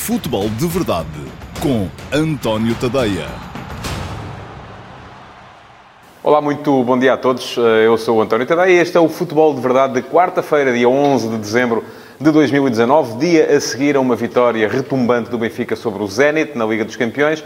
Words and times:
Futebol 0.00 0.48
de 0.48 0.66
Verdade 0.66 1.06
com 1.60 1.86
António 2.10 2.74
Tadeia. 2.74 3.26
Olá, 6.22 6.40
muito 6.40 6.82
bom 6.82 6.98
dia 6.98 7.12
a 7.12 7.16
todos. 7.18 7.56
Eu 7.84 7.98
sou 7.98 8.16
o 8.16 8.22
António 8.22 8.46
Tadeia 8.46 8.72
e 8.72 8.78
este 8.78 8.96
é 8.96 9.00
o 9.00 9.10
Futebol 9.10 9.54
de 9.54 9.60
Verdade 9.60 9.92
de 9.92 10.02
quarta-feira, 10.02 10.72
dia 10.72 10.88
11 10.88 11.28
de 11.28 11.36
dezembro 11.36 11.84
de 12.20 12.30
2019, 12.30 13.16
dia 13.16 13.56
a 13.56 13.58
seguir 13.58 13.96
a 13.96 14.00
uma 14.00 14.14
vitória 14.14 14.68
retumbante 14.68 15.30
do 15.30 15.38
Benfica 15.38 15.74
sobre 15.74 16.02
o 16.02 16.06
Zenit 16.06 16.52
na 16.54 16.66
Liga 16.66 16.84
dos 16.84 16.94
Campeões. 16.94 17.42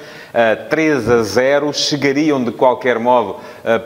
3 0.68 1.10
a 1.10 1.22
0, 1.22 1.72
chegariam 1.72 2.42
de 2.42 2.50
qualquer 2.50 2.98
modo 2.98 3.36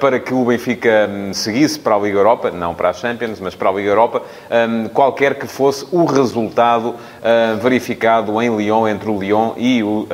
para 0.01 0.19
que 0.19 0.33
o 0.33 0.47
Benfica 0.47 1.07
hum, 1.11 1.35
seguisse 1.35 1.79
para 1.79 1.95
a 1.95 1.99
Liga 1.99 2.17
Europa, 2.17 2.51
não 2.51 2.75
para 2.75 2.89
a 2.89 2.93
Champions, 2.95 3.39
mas 3.39 3.55
para 3.55 3.69
a 3.69 3.73
Liga 3.73 3.91
Europa, 3.91 4.23
hum, 4.51 4.89
qualquer 4.89 5.35
que 5.35 5.47
fosse 5.47 5.87
o 5.93 6.07
resultado 6.07 6.95
hum, 6.95 7.59
verificado 7.61 8.41
em 8.41 8.57
Lyon, 8.57 8.89
entre 8.89 9.11
o 9.11 9.21
Lyon 9.21 9.53
e 9.59 9.83
o 9.83 10.09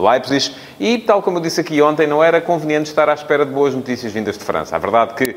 Leipzig. 0.00 0.54
E, 0.78 0.98
tal 0.98 1.20
como 1.22 1.38
eu 1.38 1.42
disse 1.42 1.60
aqui 1.60 1.82
ontem, 1.82 2.06
não 2.06 2.22
era 2.22 2.40
conveniente 2.40 2.88
estar 2.88 3.08
à 3.08 3.14
espera 3.14 3.44
de 3.44 3.50
boas 3.50 3.74
notícias 3.74 4.12
vindas 4.12 4.38
de 4.38 4.44
França. 4.44 4.76
A 4.76 4.78
verdade 4.78 5.14
que 5.14 5.36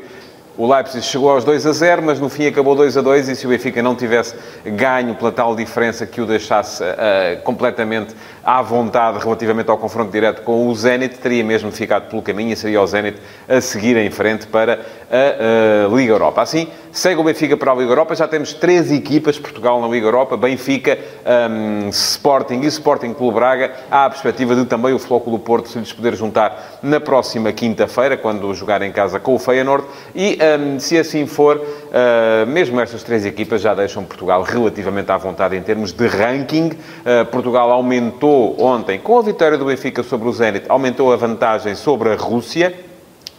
o 0.58 0.66
Leipzig 0.66 1.04
chegou 1.04 1.30
aos 1.30 1.44
2 1.44 1.66
a 1.66 1.72
0, 1.72 2.02
mas 2.02 2.18
no 2.18 2.28
fim 2.28 2.46
acabou 2.46 2.74
2 2.74 2.96
a 2.96 3.02
2 3.02 3.28
e 3.28 3.36
se 3.36 3.46
o 3.46 3.50
Benfica 3.50 3.82
não 3.82 3.94
tivesse 3.94 4.34
ganho 4.64 5.14
pela 5.14 5.30
tal 5.30 5.54
diferença 5.54 6.06
que 6.06 6.20
o 6.20 6.26
deixasse 6.26 6.82
uh, 6.82 7.42
completamente 7.42 8.14
à 8.46 8.62
vontade 8.62 9.18
relativamente 9.18 9.68
ao 9.68 9.76
confronto 9.76 10.12
direto 10.12 10.42
com 10.42 10.68
o 10.68 10.74
Zenit, 10.76 11.18
teria 11.18 11.42
mesmo 11.42 11.72
ficado 11.72 12.08
pelo 12.08 12.22
caminho 12.22 12.52
e 12.52 12.56
seria 12.56 12.80
o 12.80 12.86
Zenit 12.86 13.18
a 13.48 13.60
seguir 13.60 13.96
em 13.96 14.08
frente 14.08 14.46
para 14.46 14.86
a, 15.10 15.86
a 15.86 15.88
Liga 15.92 16.12
Europa. 16.12 16.42
Assim, 16.42 16.68
segue 16.92 17.20
o 17.20 17.24
Benfica 17.24 17.56
para 17.56 17.72
a 17.72 17.74
Liga 17.74 17.90
Europa. 17.90 18.14
Já 18.14 18.28
temos 18.28 18.52
três 18.52 18.92
equipas, 18.92 19.36
Portugal 19.36 19.80
na 19.80 19.88
Liga 19.88 20.06
Europa, 20.06 20.36
Benfica, 20.36 20.96
um, 21.50 21.88
Sporting 21.88 22.60
e 22.60 22.66
Sporting 22.68 23.14
Clube 23.14 23.34
Braga. 23.34 23.72
Há 23.90 24.04
a 24.04 24.10
perspectiva 24.10 24.54
de 24.54 24.64
também 24.64 24.94
o 24.94 24.98
Flóculo 25.00 25.40
Porto 25.40 25.68
se 25.68 25.80
lhes 25.80 25.92
poder 25.92 26.14
juntar 26.14 26.78
na 26.84 27.00
próxima 27.00 27.52
quinta-feira, 27.52 28.16
quando 28.16 28.54
jogar 28.54 28.80
em 28.80 28.92
casa 28.92 29.18
com 29.18 29.34
o 29.34 29.40
Feyenoord. 29.40 29.84
E, 30.14 30.38
um, 30.60 30.78
se 30.78 30.96
assim 30.96 31.26
for, 31.26 31.56
uh, 31.56 32.46
mesmo 32.46 32.80
estas 32.80 33.02
três 33.02 33.26
equipas 33.26 33.60
já 33.60 33.74
deixam 33.74 34.04
Portugal 34.04 34.42
relativamente 34.42 35.10
à 35.10 35.16
vontade 35.16 35.56
em 35.56 35.62
termos 35.62 35.90
de 35.90 36.06
ranking. 36.06 36.68
Uh, 36.68 37.26
Portugal 37.26 37.72
aumentou 37.72 38.35
aumentou 38.36 38.56
ontem, 38.58 38.98
com 38.98 39.18
a 39.18 39.22
vitória 39.22 39.56
do 39.56 39.64
Benfica 39.64 40.02
sobre 40.02 40.28
o 40.28 40.32
Zenit, 40.32 40.66
aumentou 40.68 41.12
a 41.12 41.16
vantagem 41.16 41.74
sobre 41.74 42.10
a 42.10 42.16
Rússia. 42.16 42.74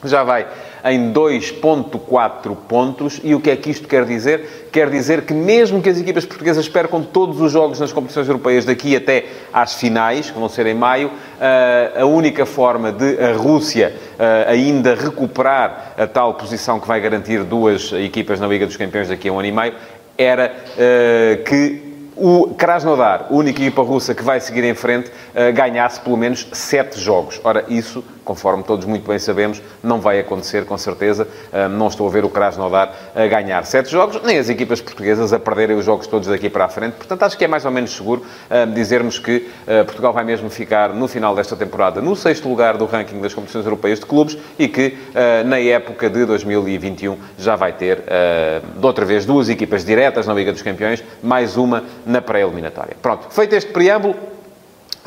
Já 0.03 0.23
vai 0.23 0.45
em 0.85 1.11
2.4 1.11 2.55
pontos. 2.67 3.19
E 3.23 3.33
o 3.33 3.41
que 3.41 3.49
é 3.49 3.55
que 3.55 3.69
isto 3.69 3.87
quer 3.87 4.05
dizer? 4.05 4.69
Quer 4.71 4.89
dizer 4.89 5.23
que 5.23 5.33
mesmo 5.33 5.81
que 5.81 5.89
as 5.89 5.99
equipas 5.99 6.23
portuguesas 6.23 6.69
percam 6.69 7.01
todos 7.01 7.41
os 7.41 7.51
jogos 7.51 7.79
nas 7.79 7.91
competições 7.91 8.27
europeias 8.27 8.63
daqui 8.63 8.95
até 8.95 9.25
às 9.51 9.73
finais, 9.73 10.29
que 10.29 10.39
vão 10.39 10.47
ser 10.47 10.67
em 10.67 10.75
maio, 10.75 11.11
eh, 11.41 11.93
a 11.97 12.05
única 12.05 12.45
forma 12.45 12.91
de 12.91 13.19
a 13.19 13.33
Rússia 13.33 13.95
eh, 14.19 14.45
ainda 14.47 14.93
recuperar 14.93 15.93
a 15.97 16.05
tal 16.05 16.35
posição 16.35 16.79
que 16.79 16.87
vai 16.87 17.01
garantir 17.01 17.43
duas 17.43 17.91
equipas 17.93 18.39
na 18.39 18.47
Liga 18.47 18.65
dos 18.65 18.77
Campeões 18.77 19.09
daqui 19.09 19.29
a 19.29 19.33
um 19.33 19.39
ano 19.39 19.47
e 19.47 19.51
meio 19.51 19.73
era 20.15 20.55
eh, 20.77 21.41
que 21.43 21.87
o 22.17 22.53
Krasnodar, 22.55 23.27
única 23.29 23.61
equipa 23.61 23.81
russa 23.81 24.13
que 24.15 24.23
vai 24.23 24.39
seguir 24.39 24.63
em 24.63 24.73
frente, 24.73 25.11
eh, 25.35 25.51
ganhasse 25.51 25.99
pelo 25.99 26.17
menos 26.17 26.47
sete 26.51 26.99
jogos. 26.99 27.39
Ora, 27.43 27.63
isso 27.69 28.03
conforme 28.27 28.61
todos 28.61 28.85
muito 28.85 29.07
bem 29.07 29.17
sabemos, 29.17 29.61
não 29.81 30.01
vai 30.01 30.19
acontecer, 30.19 30.65
com 30.65 30.77
certeza. 30.77 31.25
Não 31.71 31.87
estou 31.87 32.05
a 32.05 32.11
ver 32.11 32.25
o 32.25 32.29
Krasnodar 32.29 32.93
a 33.15 33.25
ganhar 33.25 33.63
sete 33.63 33.89
jogos, 33.89 34.21
nem 34.21 34.37
as 34.37 34.49
equipas 34.49 34.81
portuguesas 34.81 35.31
a 35.31 35.39
perderem 35.39 35.77
os 35.77 35.85
jogos 35.85 36.07
todos 36.07 36.27
daqui 36.27 36.49
para 36.49 36.65
a 36.65 36.67
frente. 36.67 36.95
Portanto, 36.95 37.23
acho 37.23 37.37
que 37.37 37.45
é 37.45 37.47
mais 37.47 37.63
ou 37.63 37.71
menos 37.71 37.95
seguro 37.95 38.23
dizermos 38.73 39.17
que 39.17 39.49
Portugal 39.85 40.11
vai 40.11 40.25
mesmo 40.25 40.49
ficar, 40.49 40.89
no 40.89 41.07
final 41.07 41.33
desta 41.33 41.55
temporada, 41.55 42.01
no 42.01 42.17
sexto 42.17 42.49
lugar 42.49 42.75
do 42.75 42.85
ranking 42.85 43.21
das 43.21 43.33
competições 43.33 43.63
europeias 43.63 43.97
de 44.01 44.05
clubes 44.05 44.37
e 44.59 44.67
que, 44.67 44.97
na 45.45 45.57
época 45.59 46.09
de 46.09 46.25
2021, 46.25 47.17
já 47.37 47.55
vai 47.55 47.71
ter, 47.71 48.03
de 48.77 48.85
outra 48.85 49.05
vez, 49.05 49.25
duas 49.25 49.47
equipas 49.47 49.85
diretas 49.85 50.27
na 50.27 50.33
Liga 50.33 50.51
dos 50.51 50.61
Campeões, 50.61 51.01
mais 51.23 51.55
uma 51.55 51.85
na 52.07 52.21
pré-eliminatória. 52.21 52.95
Pronto, 53.01 53.27
feito 53.29 53.53
este 53.53 53.71
preâmbulo, 53.71 54.15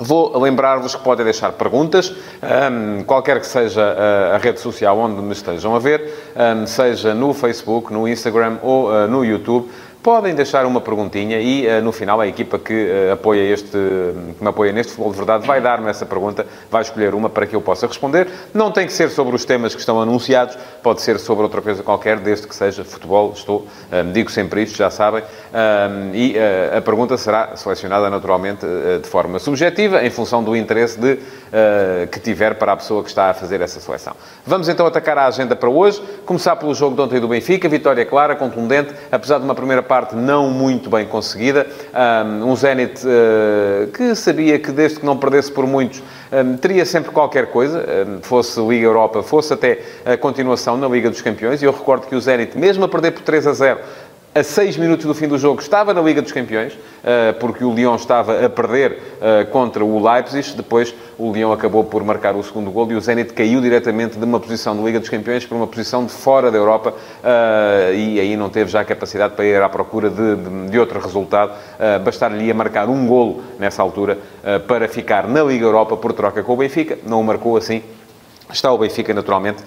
Vou 0.03 0.39
lembrar-vos 0.39 0.95
que 0.95 1.03
podem 1.03 1.27
deixar 1.27 1.53
perguntas, 1.53 2.09
um, 2.09 3.05
qualquer 3.05 3.39
que 3.39 3.47
seja 3.47 3.83
a, 3.83 4.37
a, 4.37 4.39
rede 4.39 4.59
social 4.59 4.97
onde 4.97 5.21
me 5.21 5.33
estejam 5.33 5.77
a 5.77 5.79
ver, 5.79 6.33
um, 6.35 6.67
seja 6.67 7.13
no 7.13 7.35
Facebook, 7.35 7.93
no 7.93 8.09
Instagram 8.09 8.57
ou 8.63 8.89
uh, 8.89 9.07
no 9.07 9.23
YouTube 9.23 9.69
podem 10.03 10.35
deixar 10.35 10.65
uma 10.67 10.81
perguntinha 10.81 11.39
e, 11.41 11.67
uh, 11.67 11.83
no 11.83 11.93
final, 11.93 12.21
a 12.21 12.27
equipa 12.27 12.59
que, 12.59 12.73
uh, 12.73 13.13
apoia 13.13 13.53
este, 13.53 13.71
que 13.71 14.43
me 14.43 14.49
apoia 14.49 14.73
neste 14.73 14.93
Futebol 14.93 15.13
de 15.13 15.17
Verdade 15.19 15.47
vai 15.47 15.61
dar-me 15.61 15.89
essa 15.89 16.07
pergunta, 16.07 16.47
vai 16.71 16.83
escolher 16.83 17.15
uma 17.15 17.29
para 17.29 17.47
que 17.47 17.55
eu 17.55 17.61
possa 17.61 17.87
responder. 17.87 18.29
Não 18.55 18.71
tem 18.71 18.87
que 18.87 18.93
ser 18.93 19.11
sobre 19.11 19.37
os 19.37 19.45
temas 19.45 19.75
que 19.75 19.81
estão 19.81 20.01
anunciados, 20.01 20.57
pode 20.83 21.03
ser 21.03 21.19
sobre 21.19 21.43
outra 21.43 21.61
coisa 21.61 21.83
qualquer, 21.83 22.19
desde 22.19 22.47
que 22.47 22.55
seja 22.55 22.85
futebol. 22.85 23.33
Estou, 23.33 23.67
eh, 23.93 24.03
digo 24.05 24.31
sempre 24.31 24.63
isto, 24.63 24.77
já 24.77 24.91
sabem. 24.91 25.23
Um, 25.23 26.15
e 26.15 26.37
uh, 26.37 26.79
a 26.79 26.81
pergunta 26.81 27.17
será 27.17 27.57
selecionada, 27.57 28.09
naturalmente, 28.09 28.65
de 29.03 29.09
forma 29.09 29.39
subjetiva, 29.39 30.03
em 30.05 30.11
função 30.11 30.43
do 30.43 30.57
interesse 30.57 30.99
de, 30.99 31.19
que 32.11 32.21
tiver 32.21 32.55
para 32.55 32.73
a 32.73 32.77
pessoa 32.77 33.03
que 33.03 33.09
está 33.09 33.31
a 33.31 33.35
fazer 33.35 33.61
essa 33.61 33.81
seleção. 33.81 34.15
Vamos 34.47 34.69
então 34.69 34.87
atacar 34.87 35.19
a 35.19 35.27
agenda 35.27 35.55
para 35.57 35.69
hoje. 35.69 36.01
Começar 36.25 36.57
pelo 36.57 36.75
jogo 36.75 36.95
de 36.95 37.03
ontem 37.03 37.21
do 37.21 37.29
Benfica, 37.29 37.69
vitória 37.69 38.05
clara, 38.07 38.37
contundente, 38.37 38.95
apesar 39.11 39.39
de 39.39 39.45
uma 39.45 39.55
primeira 39.55 39.83
parte 39.91 40.15
não 40.15 40.51
muito 40.51 40.89
bem 40.89 41.05
conseguida. 41.05 41.67
Um 42.47 42.55
Zenit 42.55 43.05
uh, 43.05 43.91
que 43.91 44.15
sabia 44.15 44.57
que 44.57 44.71
desde 44.71 45.01
que 45.01 45.05
não 45.05 45.17
perdesse 45.17 45.51
por 45.51 45.67
muitos, 45.67 46.01
teria 46.61 46.87
sempre 46.87 47.11
qualquer 47.11 47.47
coisa, 47.47 47.85
fosse 48.23 48.61
Liga 48.61 48.87
Europa, 48.87 49.21
fosse 49.21 49.53
até 49.53 49.81
a 50.05 50.17
continuação 50.17 50.77
na 50.77 50.87
Liga 50.87 51.11
dos 51.11 51.21
Campeões. 51.21 51.61
E 51.61 51.65
eu 51.65 51.73
recordo 51.73 52.07
que 52.07 52.15
o 52.15 52.21
Zenit, 52.21 52.57
mesmo 52.57 52.85
a 52.85 52.89
perder 52.89 53.11
por 53.11 53.23
3 53.23 53.49
a 53.49 53.53
0, 53.53 53.81
a 54.33 54.45
6 54.45 54.77
minutos 54.77 55.07
do 55.07 55.13
fim 55.13 55.27
do 55.27 55.37
jogo 55.37 55.61
estava 55.61 55.93
na 55.93 56.01
Liga 56.01 56.23
dos 56.23 56.31
Campeões, 56.31 56.79
eh, 57.03 57.33
porque 57.33 57.65
o 57.65 57.75
Lyon 57.75 57.97
estava 57.97 58.47
a 58.47 58.49
perder 58.49 58.99
eh, 59.21 59.45
contra 59.51 59.85
o 59.85 60.01
Leipzig. 60.01 60.57
Depois 60.57 60.95
o 61.19 61.33
Lyon 61.33 61.51
acabou 61.51 61.83
por 61.83 62.05
marcar 62.05 62.37
o 62.37 62.43
segundo 62.45 62.71
gol 62.71 62.89
e 62.93 62.95
o 62.95 63.01
Zenit 63.01 63.33
caiu 63.33 63.61
diretamente 63.61 64.17
de 64.17 64.25
uma 64.25 64.39
posição 64.39 64.77
de 64.77 64.85
Liga 64.85 65.01
dos 65.01 65.09
Campeões 65.09 65.45
para 65.45 65.57
uma 65.57 65.67
posição 65.67 66.07
de 66.07 66.13
fora 66.13 66.49
da 66.49 66.57
Europa 66.57 66.95
eh, 67.25 67.93
e 67.97 68.21
aí 68.21 68.37
não 68.37 68.49
teve 68.49 68.71
já 68.71 68.85
capacidade 68.85 69.35
para 69.35 69.45
ir 69.45 69.61
à 69.61 69.69
procura 69.69 70.09
de, 70.09 70.37
de, 70.37 70.71
de 70.71 70.79
outro 70.79 71.01
resultado. 71.01 71.53
Bastar-lhe 72.05 72.51
a 72.51 72.55
marcar 72.55 72.89
um 72.89 73.07
golo 73.07 73.43
nessa 73.59 73.83
altura 73.83 74.19
para 74.67 74.87
ficar 74.87 75.27
na 75.27 75.43
Liga 75.43 75.65
Europa 75.65 75.97
por 75.97 76.13
troca 76.13 76.43
com 76.43 76.53
o 76.53 76.57
Benfica. 76.57 76.99
Não 77.05 77.21
o 77.21 77.25
marcou 77.25 77.57
assim 77.57 77.83
Está 78.53 78.73
o 78.73 78.79
Benfica, 78.79 79.13
naturalmente, 79.15 79.63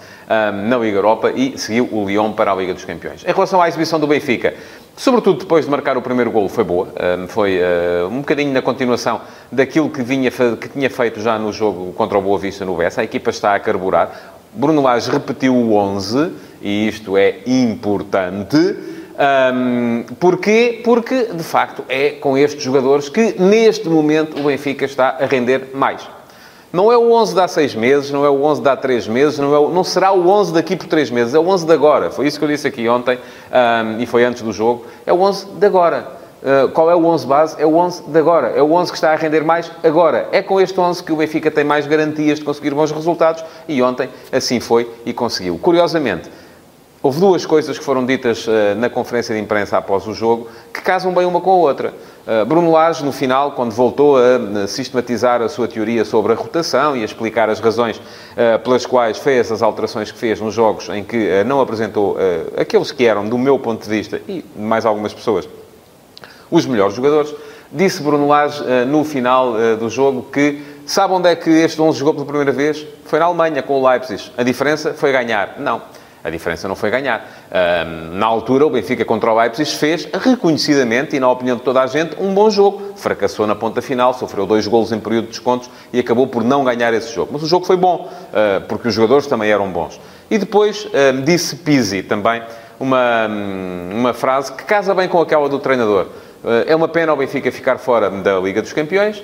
na 0.68 0.78
Liga 0.78 0.98
Europa 0.98 1.32
e 1.32 1.58
seguiu 1.58 1.88
o 1.92 2.06
Lyon 2.06 2.34
para 2.34 2.52
a 2.52 2.56
Liga 2.56 2.74
dos 2.74 2.86
Campeões. 2.86 3.24
Em 3.24 3.32
relação 3.32 3.62
à 3.62 3.68
exibição 3.68 4.00
do 4.00 4.08
Benfica, 4.08 4.54
sobretudo 4.96 5.40
depois 5.40 5.66
de 5.66 5.72
marcar 5.72 5.98
o 5.98 6.02
primeiro 6.02 6.32
golo, 6.32 6.50
foi 6.50 6.64
boa. 6.64 6.88
Foi 7.30 7.60
ah, 7.62 8.08
um 8.08 8.20
bocadinho 8.20 8.52
na 8.52 8.62
continuação 8.62 9.22
daquilo 9.52 9.90
que, 9.90 10.02
vinha, 10.02 10.32
que 10.32 10.70
tinha 10.70 10.90
feito 10.90 11.22
já 11.22 11.38
no 11.40 11.52
jogo 11.52 11.94
contra 11.94 12.18
o 12.18 12.22
Boa 12.22 12.40
Vista 12.40 12.66
no 12.66 12.76
Bessa. 12.76 13.02
A 13.02 13.04
equipa 13.04 13.30
está 13.30 13.56
a 13.56 13.60
carburar. 13.60 14.34
Bruno 14.54 14.82
Lage 14.82 15.10
repetiu 15.10 15.56
o 15.56 15.74
11, 15.74 16.32
e 16.62 16.88
isto 16.88 17.18
é 17.18 17.40
importante. 17.46 18.58
Um, 19.14 20.04
porquê? 20.20 20.82
Porque, 20.84 21.26
de 21.34 21.44
facto, 21.44 21.84
é 21.90 22.12
com 22.12 22.38
estes 22.38 22.64
jogadores 22.64 23.10
que, 23.10 23.36
neste 23.40 23.88
momento, 23.90 24.40
o 24.40 24.44
Benfica 24.44 24.86
está 24.86 25.18
a 25.20 25.26
render 25.26 25.70
mais. 25.74 26.08
Não 26.74 26.92
é 26.92 26.98
o 26.98 27.12
11 27.12 27.36
de 27.36 27.40
há 27.40 27.48
seis 27.48 27.76
meses, 27.76 28.10
não 28.10 28.26
é 28.26 28.30
o 28.30 28.42
11 28.42 28.64
de 28.64 28.68
há 28.68 28.76
três 28.76 29.08
meses, 29.08 29.38
não, 29.38 29.54
é 29.54 29.60
o, 29.60 29.70
não 29.70 29.84
será 29.84 30.12
o 30.12 30.28
11 30.28 30.54
daqui 30.54 30.76
por 30.76 30.88
três 30.88 31.12
meses, 31.12 31.36
é 31.36 31.38
o 31.38 31.48
11 31.48 31.68
de 31.68 31.72
agora. 31.72 32.10
Foi 32.10 32.26
isso 32.26 32.40
que 32.40 32.44
eu 32.44 32.50
disse 32.50 32.68
aqui 32.68 32.90
ontem 32.90 33.20
um, 33.20 34.02
e 34.02 34.08
foi 34.08 34.26
antes 34.26 34.42
do 34.42 34.52
jogo. 34.52 34.84
É 35.06 35.14
o 35.14 35.22
11 35.22 35.46
de 35.52 35.66
agora. 35.68 36.08
Uh, 36.42 36.70
qual 36.70 36.90
é 36.90 36.96
o 36.96 37.06
11 37.06 37.28
base? 37.28 37.62
É 37.62 37.66
o 37.68 37.76
11 37.76 38.06
de 38.08 38.18
agora. 38.18 38.48
É 38.56 38.62
o 38.64 38.74
11 38.74 38.92
que 38.92 38.98
está 38.98 39.14
a 39.14 39.16
render 39.16 39.44
mais 39.44 39.72
agora. 39.84 40.28
É 40.32 40.42
com 40.42 40.60
este 40.60 40.80
11 40.80 41.04
que 41.04 41.12
o 41.12 41.18
Benfica 41.18 41.52
tem 41.52 41.64
mais 41.64 41.86
garantias 41.86 42.40
de 42.40 42.46
conseguir 42.46 42.72
bons 42.72 42.92
resultados 42.92 43.46
e 43.68 43.80
ontem 43.84 44.10
assim 44.32 44.60
foi 44.60 44.90
e 45.06 45.14
conseguiu. 45.14 45.60
Curiosamente, 45.60 46.28
houve 47.04 47.20
duas 47.20 47.46
coisas 47.46 47.78
que 47.78 47.84
foram 47.84 48.06
ditas 48.06 48.48
uh, 48.48 48.52
na 48.78 48.90
conferência 48.90 49.36
de 49.36 49.42
imprensa 49.42 49.78
após 49.78 50.08
o 50.08 50.14
jogo 50.14 50.48
que 50.74 50.82
casam 50.82 51.14
bem 51.14 51.26
uma 51.26 51.42
com 51.42 51.52
a 51.52 51.56
outra. 51.56 51.94
Uh, 52.26 52.46
Bruno 52.46 52.72
Lage, 52.72 53.04
no 53.04 53.12
final, 53.12 53.52
quando 53.52 53.74
voltou 53.74 54.16
a 54.18 54.66
sistematizar 54.68 55.42
a 55.42 55.50
sua 55.50 55.68
teoria 55.68 56.06
sobre 56.06 56.32
a 56.32 56.36
rotação 56.36 56.96
e 56.96 57.02
a 57.02 57.06
explicar 57.06 57.50
as 57.50 57.60
razões 57.60 57.98
uh, 57.98 58.58
pelas 58.64 58.86
quais 58.86 59.18
fez 59.18 59.52
as 59.52 59.62
alterações 59.62 60.14
que 60.14 60.18
fez 60.18 60.40
nos 60.40 60.54
jogos 60.54 60.88
em 60.88 61.04
que 61.04 61.44
não 61.44 61.60
apresentou 61.60 62.16
aqueles 62.56 62.92
que 62.92 63.06
eram, 63.06 63.28
do 63.28 63.38
meu 63.38 63.60
ponto 63.60 63.84
de 63.84 63.90
vista, 63.90 64.22
e 64.26 64.42
de 64.42 64.62
mais 64.62 64.86
algumas 64.86 65.14
pessoas, 65.14 65.48
os 66.50 66.66
melhores 66.66 66.96
jogadores, 66.96 67.34
disse 67.72 68.02
Bruno 68.02 68.28
Lage 68.28 68.64
no 68.88 69.04
final 69.04 69.54
do 69.78 69.90
jogo 69.90 70.28
que 70.32 70.62
sabe 70.86 71.14
onde 71.14 71.28
é 71.28 71.36
que 71.36 71.50
este 71.50 71.82
11 71.82 72.00
jogou 72.00 72.14
pela 72.14 72.26
primeira 72.26 72.52
vez? 72.52 72.86
Foi 73.06 73.20
na 73.20 73.26
Alemanha, 73.26 73.62
com 73.62 73.82
o 73.82 73.88
Leipzig. 73.88 74.32
A 74.38 74.44
diferença 74.44 74.94
foi 74.94 75.12
ganhar. 75.12 75.56
Não. 75.60 75.82
A 76.24 76.30
diferença 76.30 76.68
não 76.68 76.76
foi 76.76 76.90
ganhar. 76.90 77.28
na 78.14 78.26
altura, 78.26 78.66
o 78.66 78.70
Benfica 78.70 79.04
contra 79.04 79.32
o 79.32 79.38
Leipzig 79.38 79.70
fez, 79.72 80.08
reconhecidamente, 80.14 81.16
e 81.16 81.20
na 81.20 81.30
opinião 81.30 81.58
de 81.58 81.64
toda 81.64 81.82
a 81.82 81.88
gente, 81.88 82.16
um 82.18 82.34
bom 82.34 82.50
jogo. 82.50 82.94
Fracassou 82.96 83.46
na 83.46 83.56
ponta 83.56 83.82
final, 83.82 84.14
sofreu 84.14 84.46
dois 84.46 84.66
golos 84.66 84.92
em 84.92 85.00
período 85.00 85.26
de 85.26 85.32
descontos 85.32 85.70
e 85.92 86.00
acabou 86.00 86.28
por 86.28 86.44
não 86.44 86.64
ganhar 86.64 86.94
esse 86.94 87.14
jogo. 87.14 87.32
Mas 87.34 87.44
o 87.44 87.48
jogo 87.48 87.66
foi 87.66 87.76
bom, 87.76 88.10
uh, 88.10 88.62
porque 88.68 88.88
os 88.88 88.94
jogadores 88.94 89.28
também 89.28 89.50
eram 89.50 89.70
bons. 89.70 90.00
E 90.32 90.38
depois 90.38 90.86
uh, 90.86 91.22
disse 91.24 91.58
Pizzi 91.58 92.04
também 92.04 92.42
uma, 92.80 93.28
uma 93.92 94.14
frase 94.14 94.52
que 94.54 94.64
casa 94.64 94.94
bem 94.94 95.08
com 95.08 95.20
aquela 95.20 95.50
do 95.50 95.60
treinador. 95.60 96.08
Uh, 96.44 96.64
é 96.68 96.76
uma 96.76 96.88
pena 96.88 97.14
o 97.14 97.16
Benfica 97.16 97.52
ficar 97.52 97.78
fora 97.78 98.10
da 98.10 98.40
Liga 98.40 98.62
dos 98.62 98.74
Campeões, 98.74 99.24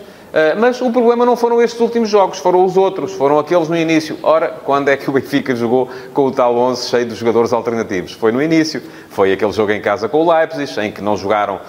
mas 0.59 0.81
o 0.81 0.91
problema 0.91 1.25
não 1.25 1.35
foram 1.35 1.61
estes 1.61 1.79
últimos 1.79 2.09
jogos, 2.09 2.37
foram 2.39 2.63
os 2.63 2.77
outros, 2.77 3.13
foram 3.13 3.39
aqueles 3.39 3.67
no 3.67 3.75
início. 3.75 4.17
Ora, 4.21 4.49
quando 4.63 4.89
é 4.89 4.97
que 4.97 5.09
o 5.09 5.13
Benfica 5.13 5.55
jogou 5.55 5.89
com 6.13 6.25
o 6.25 6.31
tal 6.31 6.55
11 6.55 6.87
cheio 6.87 7.05
de 7.05 7.15
jogadores 7.15 7.51
alternativos? 7.51 8.13
Foi 8.13 8.31
no 8.31 8.41
início. 8.41 8.81
Foi 9.09 9.33
aquele 9.33 9.51
jogo 9.51 9.71
em 9.71 9.81
casa 9.81 10.07
com 10.07 10.23
o 10.23 10.31
Leipzig, 10.31 10.79
em 10.79 10.91
que 10.91 11.01
não 11.01 11.17
jogaram 11.17 11.55
uh, 11.55 11.59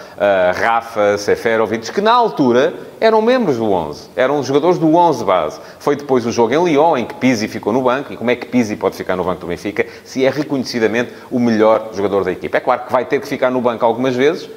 Rafa, 0.55 1.17
Seferovic, 1.19 1.91
que 1.91 2.01
na 2.01 2.12
altura 2.12 2.75
eram 3.01 3.23
membros 3.23 3.57
do 3.57 3.71
11. 3.71 4.11
Eram 4.15 4.43
jogadores 4.43 4.79
do 4.79 4.95
11 4.95 5.25
base. 5.25 5.61
Foi 5.79 5.97
depois 5.97 6.27
o 6.27 6.31
jogo 6.31 6.53
em 6.53 6.65
Lyon, 6.65 6.99
em 6.99 7.05
que 7.05 7.15
Pizzi 7.15 7.49
ficou 7.49 7.73
no 7.73 7.83
banco. 7.83 8.12
E 8.12 8.17
como 8.17 8.31
é 8.31 8.37
que 8.37 8.47
Pizzi 8.47 8.77
pode 8.77 8.95
ficar 8.95 9.17
no 9.17 9.25
banco 9.25 9.41
do 9.41 9.47
Benfica 9.47 9.87
se 10.05 10.25
é 10.25 10.31
reconhecidamente 10.31 11.12
o 11.31 11.41
melhor 11.41 11.91
jogador 11.93 12.25
da 12.25 12.33
equipa? 12.33 12.59
É 12.59 12.61
claro 12.61 12.85
que 12.85 12.93
vai 12.93 13.05
ter 13.05 13.21
que 13.21 13.27
ficar 13.27 13.51
no 13.51 13.61
banco 13.61 13.85
algumas 13.85 14.15
vezes, 14.15 14.49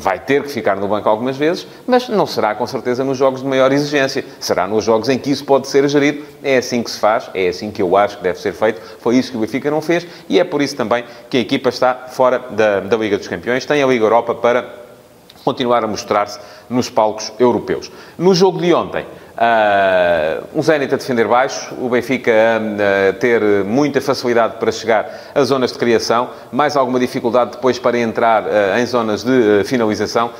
vai 0.00 0.18
ter 0.18 0.42
que 0.42 0.48
ficar 0.48 0.76
no 0.76 0.88
banco 0.88 1.08
algumas 1.08 1.36
vezes, 1.36 1.66
mas 1.86 2.08
não 2.08 2.26
será 2.26 2.54
com 2.54 2.66
certeza 2.66 3.04
nos 3.04 3.18
jogos 3.18 3.42
de 3.42 3.46
maior 3.46 3.70
exigência. 3.70 4.24
Será 4.40 4.66
nos 4.66 4.82
jogos 4.82 5.08
em 5.08 5.18
que 5.18 5.30
isso 5.30 5.44
pode 5.44 5.68
ser 5.68 5.86
gerido. 5.88 6.24
É 6.42 6.56
assim 6.56 6.82
que 6.82 6.90
se 6.90 6.98
faz, 6.98 7.30
é 7.34 7.48
assim 7.48 7.70
que 7.70 7.82
eu 7.82 7.96
acho 7.96 8.16
que 8.16 8.22
deve 8.22 8.40
ser 8.40 8.52
feito. 8.52 8.80
Foi 8.98 9.16
isso 9.16 9.30
que 9.30 9.36
o 9.36 9.40
Benfica 9.40 9.70
não 9.70 9.80
fez 9.80 10.06
e 10.28 10.40
é 10.40 10.44
por 10.44 10.62
isso 10.62 10.74
também 10.74 11.04
que 11.28 11.36
a 11.36 11.40
equipa 11.40 11.68
está 11.68 11.94
fora 12.08 12.38
da, 12.38 12.80
da 12.80 12.96
Liga 12.96 13.18
dos 13.18 13.28
Campeões. 13.28 13.66
Tem 13.66 13.82
a 13.82 13.86
Liga 13.86 14.04
Europa 14.04 14.34
para 14.34 14.80
continuar 15.44 15.84
a 15.84 15.86
mostrar-se 15.86 16.38
nos 16.68 16.88
palcos 16.88 17.32
europeus. 17.38 17.90
No 18.18 18.34
jogo 18.34 18.60
de 18.60 18.72
ontem, 18.72 19.06
Uh, 19.40 20.46
um 20.54 20.62
Zenit 20.62 20.92
a 20.92 20.98
defender 20.98 21.26
baixo, 21.26 21.74
o 21.80 21.88
Benfica 21.88 22.30
a, 22.30 23.12
ter 23.14 23.40
muita 23.64 23.98
facilidade 23.98 24.56
para 24.60 24.70
chegar 24.70 25.10
a 25.34 25.42
zonas 25.42 25.72
de 25.72 25.78
criação, 25.78 26.28
mais 26.52 26.76
alguma 26.76 27.00
dificuldade 27.00 27.52
depois 27.52 27.78
para 27.78 27.98
entrar 27.98 28.42
uh, 28.42 28.78
em 28.78 28.84
zonas 28.84 29.24
de 29.24 29.30
uh, 29.30 29.64
finalização, 29.64 30.30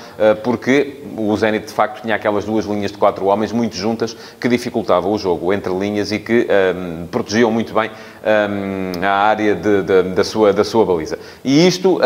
porque 0.45 1.03
o 1.17 1.35
Zenit 1.35 1.67
de 1.67 1.73
facto 1.73 2.03
tinha 2.03 2.15
aquelas 2.15 2.45
duas 2.45 2.67
linhas 2.67 2.93
de 2.93 2.99
quatro 2.99 3.25
homens 3.25 3.53
muito 3.53 3.75
juntas 3.75 4.15
que 4.39 4.49
dificultavam 4.49 5.11
o 5.13 5.19
jogo 5.19 5.51
entre 5.51 5.73
linhas 5.73 6.13
e 6.13 6.19
que 6.19 6.47
um, 6.77 7.07
protegiam 7.07 7.51
muito 7.51 7.73
bem 7.73 7.91
um, 7.91 9.03
a 9.03 9.11
área 9.11 9.55
de, 9.55 9.83
de, 9.83 10.03
da, 10.03 10.25
sua, 10.25 10.53
da 10.53 10.63
sua 10.63 10.85
baliza. 10.85 11.19
E 11.43 11.67
isto 11.67 11.99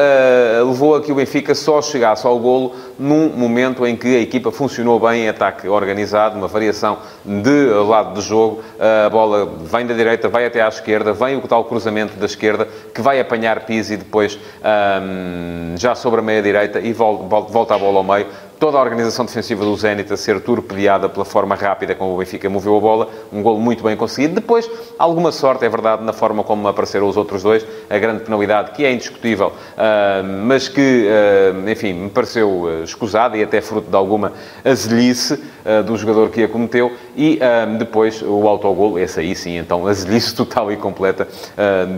levou 0.65 0.95
a 0.95 1.03
que 1.03 1.11
o 1.11 1.15
Benfica 1.17 1.55
só 1.55 1.83
chegasse 1.83 2.25
ao 2.27 2.39
golo 2.39 2.77
num 2.99 3.31
momento 3.31 3.85
em 3.85 3.97
que 3.97 4.17
a 4.17 4.21
equipa 4.21 4.53
funcionou 4.53 5.01
bem 5.01 5.25
em 5.25 5.29
ataque 5.29 5.67
organizado, 5.69 6.37
uma 6.39 6.47
variação 6.47 6.84
de 7.25 7.67
lado 7.87 8.21
de 8.21 8.27
jogo, 8.27 8.63
a 9.07 9.09
bola 9.09 9.47
vem 9.61 9.87
da 9.87 9.95
direita, 9.95 10.29
vai 10.29 10.47
até 10.47 10.61
à 10.61 10.69
esquerda, 10.69 11.13
vem 11.13 11.37
o 11.37 11.41
tal 11.49 11.65
cruzamento 11.65 12.17
da 12.17 12.27
esquerda, 12.27 12.69
que 12.95 13.01
vai 13.01 13.21
apanhar 13.21 13.61
Pizzi 13.65 13.97
depois 13.97 14.39
um, 14.63 15.77
já 15.77 15.95
sobre 15.95 16.21
a 16.21 16.23
meia-direita 16.23 16.81
e 16.81 16.93
volta 16.93 17.75
a 17.75 17.79
bola 17.79 17.99
ao 17.99 18.05
meio 18.05 18.27
toda 18.65 18.79
a 18.79 18.81
organização 18.81 19.27
defensiva 19.27 19.63
do 19.63 19.77
Zenit 19.77 20.11
a 20.11 20.17
ser 20.17 20.41
torpedeada 20.41 21.07
pela 21.07 21.27
forma 21.27 21.55
rápida 21.55 21.95
como 21.95 22.15
o 22.15 22.17
Benfica 22.17 22.49
moveu 22.49 22.75
a 22.79 22.81
bola, 22.81 23.11
um 23.31 23.43
golo 23.43 23.61
muito 23.61 23.85
bem 23.85 23.95
conseguido. 23.95 24.37
Depois, 24.37 24.71
alguma 24.99 25.31
sorte, 25.33 25.67
é 25.67 25.69
verdade, 25.69 26.03
na 26.03 26.15
forma 26.15 26.43
como 26.43 26.67
apareceram 26.67 27.07
os 27.07 27.15
outros 27.15 27.43
dois, 27.43 27.63
a 27.91 27.99
grande 27.99 28.25
penalidade, 28.25 28.71
que 28.71 28.83
é 28.83 28.91
indiscutível, 28.91 29.49
uh, 29.49 30.25
mas 30.47 30.67
que, 30.67 31.07
uh, 31.07 31.69
enfim, 31.69 31.93
me 31.93 32.09
pareceu 32.09 32.63
uh, 32.63 32.85
escusada 32.85 33.37
e 33.37 33.43
até 33.43 33.61
fruto 33.61 33.91
de 33.91 33.97
alguma 33.97 34.33
azelhice 34.65 35.39
do 35.87 35.97
jogador 35.99 36.31
que 36.31 36.43
a 36.43 36.49
cometeu, 36.49 36.93
e 37.17 37.41
depois 37.79 38.21
o 38.21 38.47
autogolo, 38.47 38.99
esse 38.99 39.21
aí 39.21 39.35
sim, 39.35 39.59
então, 39.59 39.87
azelhice 39.89 40.35
total 40.35 40.71
e 40.71 40.77
completa 40.77 41.27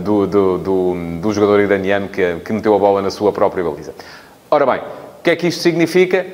do, 0.05 0.25
do, 0.25 0.57
do, 0.57 0.95
do, 1.21 1.33
jogador 1.33 1.59
iraniano 1.59 2.07
que, 2.07 2.39
que 2.45 2.53
meteu 2.53 2.73
a 2.73 2.79
bola 2.79 3.01
na 3.01 3.11
sua 3.11 3.31
própria 3.33 3.63
baliza. 3.63 3.93
Ora 4.49 4.65
bem, 4.65 4.79
o 4.79 5.23
que 5.23 5.31
é 5.31 5.35
que 5.35 5.47
isto 5.47 5.61
significa? 5.61 6.25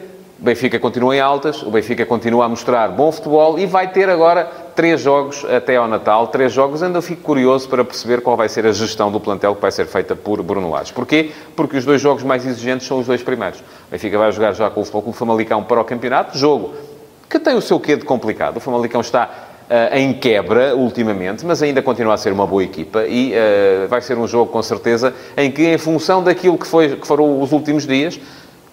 O 0.44 0.46
Benfica 0.46 0.78
continua 0.78 1.16
em 1.16 1.22
altas, 1.22 1.64
o 1.64 1.72
Benfica 1.72 2.06
continua 2.06 2.44
a 2.44 2.50
mostrar 2.50 2.90
bom 2.90 3.10
futebol 3.14 3.58
e 3.58 3.66
vai 3.66 3.90
ter 3.90 4.10
agora 4.10 4.44
três 4.76 5.00
jogos 5.00 5.46
até 5.46 5.78
ao 5.78 5.88
Natal. 5.88 6.28
Três 6.28 6.52
jogos, 6.52 6.84
ainda 6.84 7.02
fico 7.02 7.22
curioso 7.22 7.70
para 7.70 7.82
perceber 7.86 8.20
qual 8.20 8.36
vai 8.36 8.50
ser 8.50 8.66
a 8.66 8.74
gestão 8.74 9.10
do 9.10 9.22
plantel 9.22 9.56
que 9.56 9.62
vai 9.62 9.72
ser 9.72 9.86
feita 9.86 10.18
por 10.18 10.44
Bruno 10.44 10.70
Lage. 10.70 10.92
Porquê? 10.92 11.32
Porque 11.56 11.78
os 11.78 11.86
dois 11.86 12.02
jogos 12.02 12.24
mais 12.24 12.46
exigentes 12.46 12.86
são 12.86 13.00
os 13.00 13.08
dois 13.08 13.24
primeiros. 13.24 13.62
O 13.62 13.92
Benfica 13.92 14.18
vai 14.18 14.34
jogar 14.34 14.52
já 14.52 14.70
com 14.70 14.82
o 14.82 14.84
Futebol 14.84 15.04
Clube 15.04 15.18
Famalicão 15.18 15.64
para 15.64 15.80
o 15.80 15.86
campeonato. 15.86 16.38
Jogo 16.38 16.74
que 17.30 17.40
tem 17.40 17.56
o 17.56 17.62
seu 17.62 17.80
quê 17.80 17.96
de 17.96 18.04
complicado. 18.04 18.58
O 18.58 18.60
Famalicão 18.60 19.00
está 19.00 19.30
Uh, 19.64 19.96
em 19.96 20.14
quebra 20.14 20.76
ultimamente, 20.76 21.46
mas 21.46 21.64
ainda 21.64 21.82
continua 21.82 22.16
a 22.16 22.18
ser 22.18 22.34
uma 22.34 22.46
boa 22.46 22.62
equipa 22.62 23.06
e 23.08 23.32
uh, 23.32 23.88
vai 23.88 24.02
ser 24.02 24.18
um 24.18 24.28
jogo 24.28 24.52
com 24.52 24.62
certeza 24.62 25.14
em 25.38 25.50
que, 25.50 25.64
em 25.64 25.78
função 25.78 26.22
daquilo 26.22 26.58
que, 26.58 26.68
foi, 26.68 26.98
que 26.98 27.08
foram 27.08 27.42
os 27.42 27.54
últimos 27.54 27.88
dias, 27.88 28.20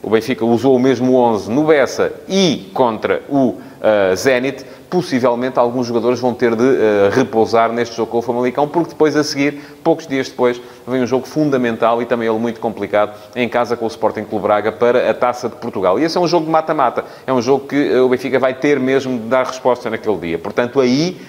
o 0.03 0.09
Benfica 0.09 0.45
usou 0.45 0.75
o 0.75 0.79
mesmo 0.79 1.15
11 1.15 1.51
no 1.51 1.65
Bessa 1.65 2.13
e 2.29 2.71
contra 2.73 3.23
o 3.29 3.49
uh, 3.81 4.17
Zenit, 4.17 4.65
possivelmente 4.89 5.59
alguns 5.59 5.87
jogadores 5.87 6.19
vão 6.19 6.33
ter 6.33 6.57
de 6.57 6.65
uh, 6.65 7.11
repousar 7.13 7.71
neste 7.71 7.97
jogo 7.97 8.11
com 8.11 8.19
o 8.19 8.23
Famalicão, 8.23 8.67
porque 8.67 8.91
depois 8.91 9.15
a 9.15 9.23
seguir, 9.23 9.61
poucos 9.85 10.07
dias 10.07 10.29
depois, 10.29 10.61
vem 10.87 11.03
um 11.03 11.07
jogo 11.07 11.27
fundamental 11.27 12.01
e 12.01 12.07
também 12.07 12.29
ele 12.29 12.39
muito 12.39 12.61
complicado 12.61 13.15
em 13.37 13.49
casa 13.49 13.77
com 13.77 13.85
o 13.85 13.89
Sporting 13.89 14.25
Clube 14.25 14.45
Braga 14.45 14.73
para 14.73 15.11
a 15.11 15.15
Taça 15.15 15.49
de 15.49 15.57
Portugal. 15.57 15.99
E 15.99 16.05
esse 16.05 16.17
é 16.17 16.21
um 16.21 16.27
jogo 16.27 16.47
de 16.47 16.51
mata-mata, 16.51 17.05
é 17.27 17.33
um 17.33 17.43
jogo 17.43 17.67
que 17.69 17.77
uh, 17.77 18.07
o 18.07 18.09
Benfica 18.09 18.39
vai 18.39 18.55
ter 18.55 18.81
mesmo 18.81 19.19
de 19.19 19.27
dar 19.27 19.47
resposta 19.47 19.91
naquele 19.91 20.17
dia. 20.17 20.39
Portanto, 20.39 20.81
aí, 20.81 21.21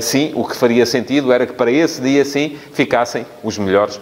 sim, 0.00 0.32
o 0.34 0.44
que 0.44 0.56
faria 0.56 0.84
sentido 0.84 1.32
era 1.32 1.46
que 1.46 1.52
para 1.52 1.70
esse 1.70 2.02
dia, 2.02 2.24
sim, 2.24 2.58
ficassem 2.72 3.24
os 3.42 3.56
melhores 3.56 4.00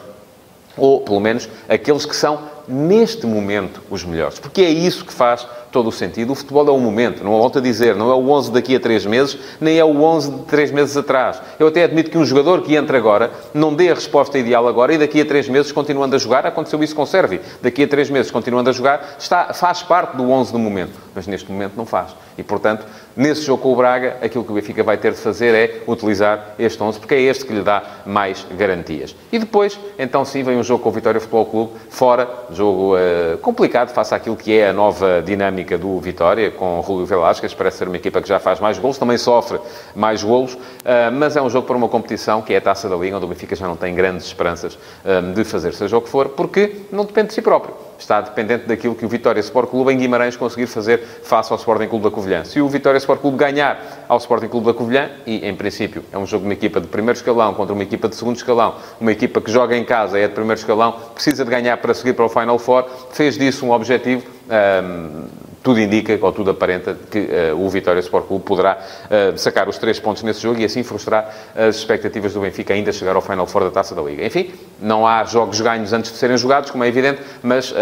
ou 0.79 1.01
pelo 1.01 1.21
menos 1.21 1.49
aqueles 1.69 2.07
que 2.07 2.15
são 2.15 2.39
neste 2.69 3.27
momento 3.27 3.83
os 3.91 4.05
melhores. 4.05 4.39
Porque 4.39 4.61
é 4.61 4.71
isso 4.71 5.05
que 5.05 5.13
faz 5.13 5.47
todo 5.73 5.89
o 5.89 5.93
sentido. 5.93 6.33
O 6.33 6.35
futebol 6.35 6.67
é 6.69 6.73
um 6.73 6.81
momento, 6.81 7.25
não 7.25 7.33
volto 7.33 7.59
a 7.59 7.63
dizer, 7.63 7.95
não 7.95 8.11
é 8.11 8.15
o 8.15 8.31
11 8.31 8.53
daqui 8.53 8.77
a 8.77 8.81
3 8.81 9.07
meses, 9.07 9.39
nem 9.61 9.79
é 9.79 9.85
o 9.85 10.03
11 10.03 10.31
de 10.31 10.39
3 10.45 10.71
meses 10.71 10.97
atrás. 10.97 11.41
Eu 11.59 11.69
até 11.69 11.85
admito 11.85 12.11
que 12.11 12.19
um 12.19 12.25
jogador 12.25 12.63
que 12.63 12.75
entra 12.77 12.97
agora 12.99 13.31
não 13.55 13.75
dê 13.75 13.91
a 13.91 13.95
resposta 13.95 14.39
ideal 14.39 14.67
agora 14.69 14.95
e 14.95 14.99
daqui 14.99 15.21
a 15.21 15.25
3 15.25 15.49
meses, 15.49 15.73
continuando 15.73 16.15
a 16.15 16.19
jogar, 16.19 16.47
aconteceu 16.47 16.83
isso 16.83 16.95
com 16.95 17.03
o 17.03 17.07
Servi. 17.07 17.41
Daqui 17.63 17.85
a 17.85 17.89
3 17.89 18.11
meses, 18.11 18.31
continuando 18.31 18.69
a 18.71 18.73
jogar, 18.73 19.17
está, 19.19 19.53
faz 19.55 19.83
parte 19.83 20.17
do 20.17 20.31
11 20.31 20.53
do 20.53 20.59
momento. 20.59 20.93
Mas 21.15 21.27
neste 21.27 21.51
momento 21.51 21.73
não 21.77 21.87
faz. 21.87 22.15
E, 22.39 22.43
portanto, 22.45 22.87
nesse 23.17 23.43
jogo 23.43 23.63
com 23.63 23.73
o 23.73 23.77
Braga, 23.77 24.17
aquilo 24.23 24.45
que 24.45 24.53
o 24.53 24.55
Benfica 24.55 24.85
vai 24.85 24.97
ter 24.97 25.13
de 25.13 25.19
fazer 25.19 25.55
é 25.55 25.83
utilizar 25.89 26.55
este 26.59 26.81
11, 26.81 27.01
porque 27.01 27.15
é 27.15 27.23
este 27.23 27.45
que 27.45 27.53
lhe 27.53 27.63
dá 27.63 27.83
mais 28.07 28.47
garantias. 28.57 29.15
E 29.33 29.39
depois, 29.39 29.79
então 29.99 30.25
sim, 30.25 30.45
vem 30.45 30.57
um 30.57 30.63
jogo 30.63 30.83
com 30.83 30.89
o 30.89 30.93
Vitória 30.93 31.21
Futebol 31.21 31.47
Clube, 31.47 31.73
fora, 31.91 32.29
jogo 32.53 32.95
uh, 32.95 33.39
complicado, 33.39 33.91
face 33.91 34.15
àquilo 34.15 34.37
que 34.37 34.57
é 34.57 34.69
a 34.69 34.73
nova 34.73 35.21
dinâmica 35.21 35.77
do 35.77 35.99
Vitória, 35.99 36.51
com 36.53 36.79
o 36.79 36.81
Rúlio 36.81 37.05
Velasquez, 37.05 37.53
parece 37.53 37.79
ser 37.79 37.89
uma 37.89 37.97
equipa 37.97 38.23
que 38.23 38.29
já 38.29 38.39
faz 38.39 38.61
mais 38.61 38.79
golos, 38.79 38.99
também 38.99 39.19
sofre 39.19 39.59
mais 39.97 40.23
golos, 40.23 40.57
ah, 40.85 41.11
mas 41.11 41.37
é 41.37 41.43
um 41.43 41.51
jogo 41.51 41.67
para 41.67 41.77
uma 41.77 41.89
competição 41.89 42.41
que 42.41 42.55
é 42.55 42.59
a 42.59 42.61
Taça 42.61 42.89
da 42.89 42.97
Liga, 42.97 43.17
onde 43.17 43.25
o 43.25 43.29
Benfica 43.29 43.57
já 43.57 43.67
não 43.67 43.77
tem 43.77 43.95
grandes 43.95 44.27
esperanças 44.27 44.79
ah, 45.05 45.21
de 45.21 45.45
fazer 45.45 45.75
seja 45.75 45.97
o 45.97 46.01
que 46.01 46.09
for, 46.09 46.29
porque 46.31 46.83
não 46.93 47.05
depende 47.05 47.29
de 47.29 47.35
si 47.35 47.43
próprio. 47.43 47.88
Está 47.99 48.21
dependente 48.21 48.67
daquilo 48.67 48.95
que 48.95 49.05
o 49.05 49.09
Vitória 49.09 49.41
Sport 49.41 49.71
Clube 49.71 49.93
em 49.93 49.99
Guimarães 49.99 50.37
conseguir 50.37 50.67
fazer 50.67 51.01
face 51.23 51.53
ao 51.53 51.59
Sporting 51.59 51.89
Clube 51.89 52.05
da 52.05 52.11
Covilhã. 52.11 52.45
Se 52.45 52.61
o 52.61 52.69
Vitória 52.69 52.99
Sport 52.99 53.21
Clube 53.21 53.37
ganhar 53.37 54.05
ao 54.09 54.19
Sporting 54.19 54.47
Clube 54.49 54.67
da 54.67 54.75
Covilhã, 54.75 55.11
e 55.27 55.47
em 55.47 55.55
princípio 55.55 56.05
é 56.13 56.17
um 56.17 56.25
jogo 56.25 56.43
de 56.43 56.49
uma 56.49 56.55
equipa 56.55 56.81
de 56.81 56.87
primeiro 56.87 57.19
escalão 57.19 57.55
contra 57.55 57.75
uma 57.75 57.83
equipa 57.83 58.09
de 58.09 58.15
segundo 58.15 58.37
escalão, 58.37 58.77
uma 59.01 59.11
equipa 59.11 59.41
que 59.41 59.51
joga 59.51 59.77
em 59.77 59.85
casa 59.85 60.19
é 60.19 60.29
de 60.29 60.35
primeiro 60.35 60.61
escalão, 60.61 60.95
precisa 61.13 61.45
de 61.45 61.51
ganhar 61.51 61.77
para 61.79 61.93
seguir 61.93 62.13
para 62.13 62.25
o 62.25 62.29
Final 62.29 62.59
Four, 62.59 62.87
fez 63.11 63.37
disso 63.37 63.67
um 63.67 63.73
objetivo. 63.73 64.23
Um, 64.49 65.48
tudo 65.63 65.81
indica, 65.81 66.19
ou 66.21 66.33
tudo 66.33 66.51
aparenta, 66.51 66.97
que 67.11 67.19
uh, 67.19 67.65
o 67.65 67.69
Vitória 67.69 68.01
Sport 68.01 68.27
Clube 68.27 68.45
poderá 68.45 68.79
uh, 68.79 69.39
sacar 69.39 69.69
os 69.69 69.79
três 69.79 69.99
pontos 69.99 70.23
nesse 70.23 70.41
jogo 70.41 70.61
e 70.61 70.65
assim 70.65 70.83
frustrar 70.83 71.35
as 71.55 71.77
expectativas 71.77 72.33
do 72.33 72.41
Benfica 72.41 72.75
ainda 72.75 72.93
chegar 72.93 73.17
ao 73.17 73.23
Final 73.23 73.47
Four 73.47 73.65
da 73.65 73.71
Taça 73.71 73.95
da 73.95 74.03
Liga. 74.03 74.25
Enfim, 74.25 74.51
não 74.81 75.07
há 75.07 75.25
jogos 75.25 75.61
ganhos 75.61 75.93
antes 75.93 76.13
de 76.13 76.19
serem 76.19 76.37
jogados, 76.37 76.71
como 76.71 76.85
é 76.85 76.89
evidente, 76.89 77.21
mas 77.43 77.71
uh, 77.73 77.75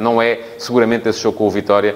não 0.00 0.20
é 0.20 0.38
seguramente 0.58 1.08
esse 1.08 1.20
jogo 1.20 1.38
com 1.38 1.46
o 1.46 1.50
Vitória 1.50 1.94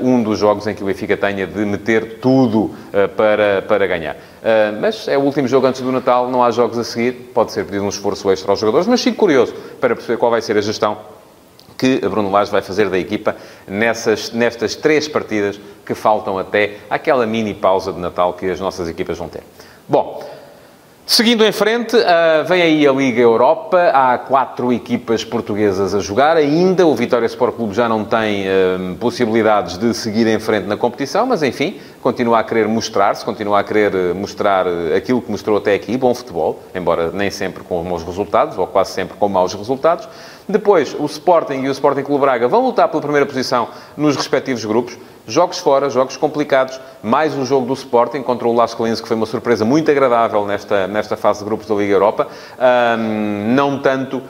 um 0.00 0.22
dos 0.22 0.38
jogos 0.38 0.66
em 0.66 0.74
que 0.74 0.82
o 0.82 0.86
Benfica 0.86 1.16
tenha 1.16 1.46
de 1.46 1.64
meter 1.64 2.18
tudo 2.20 2.70
para, 3.16 3.62
para 3.62 3.86
ganhar. 3.86 4.16
mas 4.80 5.06
é 5.08 5.16
o 5.16 5.20
último 5.20 5.46
jogo 5.46 5.66
antes 5.66 5.80
do 5.80 5.92
Natal, 5.92 6.30
não 6.30 6.42
há 6.42 6.50
jogos 6.50 6.78
a 6.78 6.84
seguir, 6.84 7.12
pode 7.32 7.52
ser 7.52 7.64
pedido 7.64 7.84
um 7.84 7.88
esforço 7.88 8.30
extra 8.30 8.50
aos 8.50 8.58
jogadores, 8.58 8.86
mas 8.86 9.02
fico 9.02 9.16
curioso 9.16 9.54
para 9.80 9.94
perceber 9.94 10.18
qual 10.18 10.30
vai 10.30 10.42
ser 10.42 10.56
a 10.56 10.60
gestão 10.60 10.98
que 11.76 11.98
Bruno 12.08 12.30
Lage 12.30 12.50
vai 12.50 12.62
fazer 12.62 12.88
da 12.88 12.98
equipa 12.98 13.36
nessas, 13.66 14.30
nestas 14.32 14.74
três 14.74 15.08
partidas 15.08 15.58
que 15.84 15.94
faltam 15.94 16.38
até 16.38 16.78
aquela 16.88 17.26
mini 17.26 17.54
pausa 17.54 17.92
de 17.92 17.98
Natal 17.98 18.34
que 18.34 18.50
as 18.50 18.60
nossas 18.60 18.88
equipas 18.88 19.18
vão 19.18 19.28
ter. 19.28 19.42
Bom, 19.88 20.24
Seguindo 21.06 21.44
em 21.44 21.52
frente, 21.52 21.94
uh, 21.94 22.44
vem 22.46 22.62
aí 22.62 22.88
a 22.88 22.92
Liga 22.92 23.20
Europa. 23.20 23.90
Há 23.92 24.16
quatro 24.16 24.72
equipas 24.72 25.22
portuguesas 25.22 25.94
a 25.94 26.00
jogar. 26.00 26.38
Ainda 26.38 26.86
o 26.86 26.94
Vitória 26.94 27.26
Sport 27.26 27.56
Clube 27.56 27.74
já 27.74 27.86
não 27.86 28.06
tem 28.06 28.46
uh, 28.46 28.94
possibilidades 28.94 29.76
de 29.76 29.92
seguir 29.92 30.26
em 30.26 30.38
frente 30.40 30.66
na 30.66 30.78
competição, 30.78 31.26
mas 31.26 31.42
enfim, 31.42 31.78
continua 32.00 32.38
a 32.38 32.44
querer 32.44 32.66
mostrar-se, 32.66 33.22
continua 33.22 33.60
a 33.60 33.64
querer 33.64 33.94
eh, 33.94 34.12
mostrar 34.14 34.66
aquilo 34.96 35.20
que 35.20 35.30
mostrou 35.30 35.58
até 35.58 35.74
aqui, 35.74 35.96
bom 35.96 36.14
futebol, 36.14 36.62
embora 36.74 37.10
nem 37.10 37.30
sempre 37.30 37.62
com 37.64 37.82
bons 37.82 38.02
resultados, 38.02 38.56
ou 38.56 38.66
quase 38.66 38.92
sempre 38.92 39.16
com 39.18 39.28
maus 39.28 39.52
resultados. 39.52 40.08
Depois, 40.48 40.94
o 40.98 41.04
Sporting 41.06 41.62
e 41.62 41.68
o 41.68 41.72
Sporting 41.72 42.02
Clube 42.02 42.22
Braga 42.22 42.48
vão 42.48 42.64
lutar 42.64 42.88
pela 42.88 43.00
primeira 43.00 43.26
posição 43.26 43.68
nos 43.96 44.16
respectivos 44.16 44.64
grupos. 44.64 44.98
Jogos 45.26 45.58
fora, 45.58 45.88
jogos 45.88 46.18
complicados. 46.18 46.78
Mais 47.02 47.34
um 47.34 47.46
jogo 47.46 47.66
do 47.66 47.72
Sporting 47.72 48.22
contra 48.22 48.46
o 48.46 48.52
Las 48.52 48.74
Calins, 48.74 49.00
que 49.00 49.08
foi 49.08 49.16
uma 49.16 49.24
surpresa 49.24 49.64
muito 49.64 49.90
agradável 49.90 50.44
nesta, 50.46 50.86
nesta 50.86 51.16
fase 51.16 51.38
de 51.38 51.46
grupos 51.46 51.66
da 51.66 51.74
Liga 51.74 51.92
Europa. 51.92 52.28
Um, 52.98 53.54
não 53.54 53.78
tanto 53.78 54.18
uh, 54.18 54.22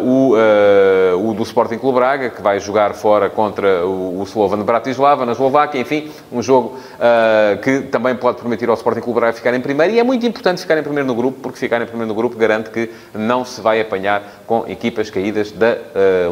o, 0.00 0.34
uh, 0.34 1.30
o 1.30 1.34
do 1.34 1.42
Sporting 1.42 1.78
Clube 1.78 1.98
Braga, 1.98 2.30
que 2.30 2.40
vai 2.40 2.60
jogar 2.60 2.94
fora 2.94 3.28
contra 3.28 3.84
o, 3.84 4.20
o 4.20 4.22
Slovan 4.22 4.58
Bratislava, 4.58 5.26
na 5.26 5.32
Eslováquia. 5.32 5.80
Enfim, 5.80 6.10
um 6.30 6.40
jogo 6.40 6.78
uh, 6.94 7.60
que 7.60 7.80
também 7.82 8.14
pode 8.14 8.38
permitir 8.38 8.68
ao 8.68 8.74
Sporting 8.74 9.00
Clube 9.00 9.18
Braga 9.18 9.32
ficar 9.32 9.52
em 9.52 9.60
primeiro. 9.60 9.94
E 9.94 9.98
é 9.98 10.04
muito 10.04 10.24
importante 10.26 10.60
ficar 10.60 10.78
em 10.78 10.82
primeiro 10.82 11.08
no 11.08 11.14
grupo, 11.14 11.40
porque 11.40 11.58
ficar 11.58 11.82
em 11.82 11.86
primeiro 11.86 12.08
no 12.08 12.14
grupo 12.14 12.36
garante 12.36 12.70
que 12.70 12.88
não 13.14 13.44
se 13.44 13.60
vai 13.60 13.80
apanhar 13.80 14.22
com 14.46 14.64
equipas 14.68 15.10
caídas 15.10 15.50
da 15.50 15.76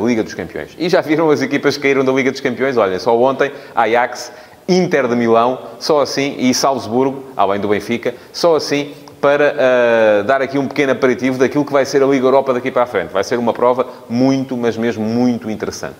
Liga 0.04 0.22
dos 0.22 0.34
Campeões. 0.34 0.74
E 0.78 0.88
já 0.88 1.00
viram 1.00 1.30
as 1.30 1.40
equipas 1.40 1.76
que 1.76 1.82
caíram 1.82 2.04
da 2.04 2.12
Liga 2.12 2.30
dos 2.30 2.40
Campeões? 2.40 2.76
Olhem, 2.76 2.98
só 2.98 3.16
ontem, 3.16 3.52
Ajax 3.74 4.03
Ajax, 4.04 4.32
Inter 4.68 5.08
de 5.08 5.16
Milão, 5.16 5.58
só 5.78 6.00
assim, 6.00 6.36
e 6.38 6.54
Salzburgo, 6.54 7.24
além 7.36 7.60
do 7.60 7.68
Benfica, 7.68 8.14
só 8.32 8.56
assim 8.56 8.94
para 9.20 9.54
uh, 9.54 10.24
dar 10.24 10.42
aqui 10.42 10.58
um 10.58 10.68
pequeno 10.68 10.92
aperitivo 10.92 11.38
daquilo 11.38 11.64
que 11.64 11.72
vai 11.72 11.86
ser 11.86 12.02
a 12.02 12.06
Liga 12.06 12.26
Europa 12.26 12.52
daqui 12.52 12.70
para 12.70 12.82
a 12.82 12.86
frente. 12.86 13.10
Vai 13.10 13.24
ser 13.24 13.38
uma 13.38 13.54
prova 13.54 13.86
muito, 14.06 14.54
mas 14.54 14.76
mesmo 14.76 15.02
muito 15.02 15.48
interessante. 15.48 15.96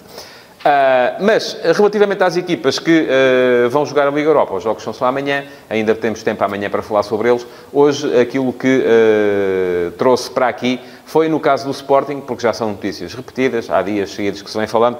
Uh, 0.60 1.24
mas, 1.24 1.58
relativamente 1.74 2.22
às 2.22 2.36
equipas 2.36 2.78
que 2.78 3.06
uh, 3.06 3.70
vão 3.70 3.86
jogar 3.86 4.08
a 4.08 4.10
Liga 4.10 4.28
Europa, 4.28 4.54
os 4.54 4.62
jogos 4.62 4.82
são 4.82 4.92
só 4.92 5.06
amanhã, 5.06 5.44
ainda 5.70 5.94
temos 5.94 6.22
tempo 6.22 6.44
amanhã 6.44 6.68
para 6.68 6.82
falar 6.82 7.02
sobre 7.02 7.30
eles. 7.30 7.46
Hoje, 7.72 8.18
aquilo 8.18 8.52
que 8.52 8.84
uh, 8.84 9.90
trouxe 9.92 10.30
para 10.30 10.48
aqui 10.48 10.78
foi 11.06 11.28
no 11.28 11.40
caso 11.40 11.64
do 11.64 11.70
Sporting, 11.70 12.20
porque 12.20 12.42
já 12.42 12.52
são 12.52 12.70
notícias 12.70 13.14
repetidas, 13.14 13.70
há 13.70 13.80
dias 13.80 14.10
seguidos 14.10 14.42
que 14.42 14.50
se 14.50 14.58
vem 14.58 14.66
falando, 14.66 14.98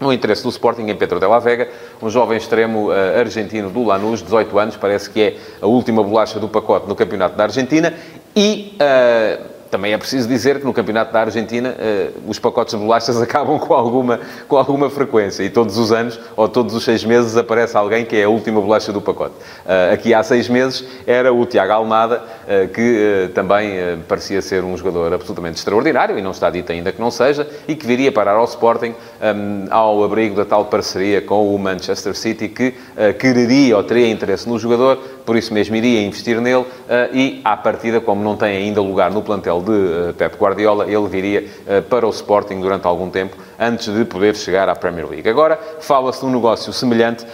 no 0.00 0.12
interesse 0.12 0.42
do 0.42 0.48
Sporting 0.48 0.88
em 0.88 0.96
Pedro 0.96 1.20
de 1.20 1.26
la 1.26 1.38
Vega, 1.38 1.68
um 2.02 2.10
jovem 2.10 2.36
extremo 2.36 2.88
uh, 2.88 3.18
argentino 3.18 3.70
do 3.70 3.84
Lanús, 3.84 4.22
18 4.22 4.58
anos, 4.58 4.76
parece 4.76 5.08
que 5.08 5.20
é 5.20 5.36
a 5.60 5.66
última 5.66 6.02
bolacha 6.02 6.38
do 6.40 6.48
pacote 6.48 6.88
no 6.88 6.94
Campeonato 6.94 7.36
da 7.36 7.44
Argentina, 7.44 7.94
e 8.34 8.76
uh, 8.76 9.53
também 9.70 9.92
é 9.92 9.98
preciso 9.98 10.28
dizer 10.28 10.58
que 10.58 10.64
no 10.64 10.72
Campeonato 10.72 11.12
da 11.12 11.20
Argentina 11.20 11.74
uh, 11.74 12.30
os 12.30 12.38
pacotes 12.38 12.74
de 12.74 12.80
bolachas 12.80 13.20
acabam 13.22 13.58
com 13.58 13.74
alguma, 13.74 14.20
com 14.48 14.56
alguma 14.56 14.90
frequência 14.90 15.42
e 15.42 15.50
todos 15.50 15.78
os 15.78 15.92
anos 15.92 16.18
ou 16.36 16.48
todos 16.48 16.74
os 16.74 16.84
seis 16.84 17.04
meses 17.04 17.36
aparece 17.36 17.76
alguém 17.76 18.04
que 18.04 18.16
é 18.16 18.24
a 18.24 18.28
última 18.28 18.60
bolacha 18.60 18.92
do 18.92 19.00
pacote. 19.00 19.34
Uh, 19.64 19.92
aqui 19.92 20.14
há 20.14 20.22
seis 20.22 20.48
meses 20.48 20.84
era 21.06 21.32
o 21.32 21.44
Tiago 21.46 21.72
Almada, 21.72 22.22
uh, 22.22 22.68
que 22.68 23.30
também 23.34 23.74
parecia 24.08 24.40
ser 24.40 24.64
um 24.64 24.76
jogador 24.76 25.12
absolutamente 25.12 25.58
extraordinário 25.58 26.18
e 26.18 26.22
não 26.22 26.30
está 26.30 26.50
dito 26.50 26.70
ainda 26.72 26.92
que 26.92 27.00
não 27.00 27.10
seja 27.10 27.48
e 27.66 27.74
que 27.74 27.86
viria 27.86 28.12
parar 28.12 28.32
ao 28.32 28.44
Sporting 28.44 28.94
um, 29.20 29.66
ao 29.70 30.04
abrigo 30.04 30.36
da 30.36 30.44
tal 30.44 30.66
parceria 30.66 31.20
com 31.20 31.54
o 31.54 31.58
Manchester 31.58 32.14
City 32.14 32.48
que 32.48 32.74
quereria 33.18 33.76
ou 33.76 33.82
teria 33.82 34.08
interesse 34.08 34.48
no 34.48 34.58
jogador, 34.58 34.98
por 35.24 35.36
isso 35.36 35.52
mesmo 35.52 35.74
iria 35.76 36.02
investir 36.02 36.40
nele 36.40 36.64
e 37.12 37.40
à 37.44 37.56
partida, 37.56 38.00
como 38.00 38.22
não 38.22 38.36
tem 38.36 38.56
ainda 38.56 38.80
lugar 38.80 39.10
no 39.10 39.22
plantel 39.22 39.62
de 39.62 39.72
eh, 39.72 40.12
Pep 40.12 40.36
Guardiola, 40.36 40.84
ele 40.84 41.06
viria 41.08 41.44
eh, 41.66 41.80
para 41.80 42.06
o 42.06 42.10
Sporting 42.10 42.60
durante 42.60 42.86
algum 42.86 43.10
tempo, 43.10 43.36
antes 43.58 43.92
de 43.92 44.04
poder 44.04 44.36
chegar 44.36 44.68
à 44.68 44.74
Premier 44.74 45.08
League. 45.08 45.28
Agora, 45.28 45.58
fala-se 45.80 46.20
de 46.20 46.26
um 46.26 46.30
negócio 46.30 46.72
semelhante 46.72 47.24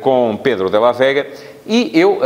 com 0.00 0.38
Pedro 0.42 0.70
de 0.70 0.78
la 0.78 0.92
Vega, 0.92 1.26
e 1.72 1.96
eu, 1.96 2.18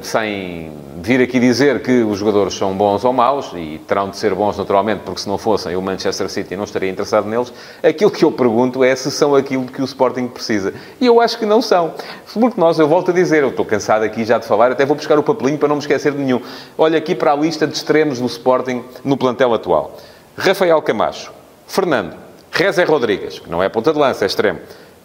sem 0.00 0.72
vir 1.02 1.20
aqui 1.20 1.38
dizer 1.38 1.82
que 1.82 2.02
os 2.02 2.18
jogadores 2.18 2.54
são 2.54 2.74
bons 2.74 3.04
ou 3.04 3.12
maus, 3.12 3.52
e 3.54 3.78
terão 3.86 4.08
de 4.08 4.16
ser 4.16 4.34
bons 4.34 4.56
naturalmente, 4.56 5.02
porque 5.04 5.20
se 5.20 5.28
não 5.28 5.36
fossem, 5.36 5.76
o 5.76 5.82
Manchester 5.82 6.30
City 6.30 6.56
não 6.56 6.64
estaria 6.64 6.88
interessado 6.88 7.28
neles, 7.28 7.52
aquilo 7.82 8.10
que 8.10 8.24
eu 8.24 8.32
pergunto 8.32 8.82
é 8.82 8.96
se 8.96 9.10
são 9.10 9.34
aquilo 9.34 9.66
que 9.66 9.82
o 9.82 9.84
Sporting 9.84 10.28
precisa. 10.28 10.72
E 10.98 11.04
eu 11.04 11.20
acho 11.20 11.38
que 11.38 11.44
não 11.44 11.60
são. 11.60 11.92
Porque 12.32 12.58
nós, 12.58 12.78
eu 12.78 12.88
volto 12.88 13.10
a 13.10 13.14
dizer, 13.14 13.42
eu 13.42 13.50
estou 13.50 13.66
cansado 13.66 14.02
aqui 14.02 14.24
já 14.24 14.38
de 14.38 14.46
falar, 14.46 14.72
até 14.72 14.86
vou 14.86 14.96
buscar 14.96 15.18
o 15.18 15.22
papelinho 15.22 15.58
para 15.58 15.68
não 15.68 15.76
me 15.76 15.82
esquecer 15.82 16.12
de 16.12 16.18
nenhum. 16.18 16.40
Olha 16.78 16.96
aqui 16.96 17.14
para 17.14 17.32
a 17.32 17.36
lista 17.36 17.66
de 17.66 17.76
extremos 17.76 18.18
do 18.18 18.26
Sporting 18.26 18.82
no 19.04 19.18
plantel 19.18 19.52
atual. 19.52 19.94
Rafael 20.36 20.80
Camacho, 20.80 21.30
Fernando, 21.66 22.16
Rezé 22.50 22.84
Rodrigues, 22.84 23.38
que 23.38 23.50
não 23.50 23.62
é 23.62 23.68
ponta 23.68 23.92
de 23.92 23.98
lança, 23.98 24.24
é 24.24 24.26
extremo, 24.26 24.58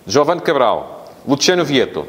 Giovanni 0.08 0.40
Cabral, 0.40 1.10
Luciano 1.28 1.66
Vieto, 1.66 2.08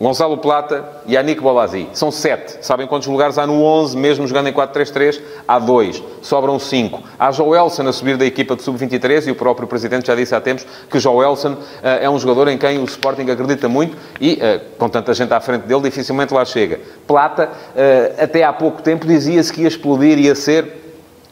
Gonçalo 0.00 0.38
Plata 0.38 0.82
e 1.06 1.14
Anik 1.14 1.42
Bolazzi. 1.42 1.86
São 1.92 2.10
sete. 2.10 2.64
Sabem 2.64 2.86
quantos 2.86 3.06
lugares 3.06 3.36
há 3.36 3.46
no 3.46 3.62
11, 3.62 3.98
mesmo 3.98 4.26
jogando 4.26 4.48
em 4.48 4.52
4-3-3? 4.52 5.20
Há 5.46 5.58
dois. 5.58 6.02
Sobram 6.22 6.58
cinco. 6.58 7.02
Há 7.18 7.30
Joelson 7.30 7.86
a 7.86 7.92
subir 7.92 8.16
da 8.16 8.24
equipa 8.24 8.56
de 8.56 8.62
sub-23 8.62 9.26
e 9.26 9.30
o 9.30 9.34
próprio 9.34 9.68
Presidente 9.68 10.06
já 10.06 10.14
disse 10.14 10.34
há 10.34 10.40
tempos 10.40 10.66
que 10.90 10.98
Joelson 10.98 11.52
uh, 11.52 11.58
é 11.82 12.08
um 12.08 12.18
jogador 12.18 12.48
em 12.48 12.56
quem 12.56 12.78
o 12.78 12.84
Sporting 12.84 13.30
acredita 13.30 13.68
muito 13.68 13.94
e, 14.18 14.34
uh, 14.34 14.60
com 14.78 14.88
tanta 14.88 15.12
gente 15.12 15.34
à 15.34 15.40
frente 15.40 15.66
dele, 15.66 15.82
dificilmente 15.82 16.32
lá 16.32 16.46
chega. 16.46 16.80
Plata, 17.06 17.50
uh, 17.50 18.22
até 18.24 18.42
há 18.42 18.54
pouco 18.54 18.80
tempo, 18.80 19.06
dizia-se 19.06 19.52
que 19.52 19.60
ia 19.60 19.68
explodir, 19.68 20.18
ia 20.18 20.34
ser 20.34 20.79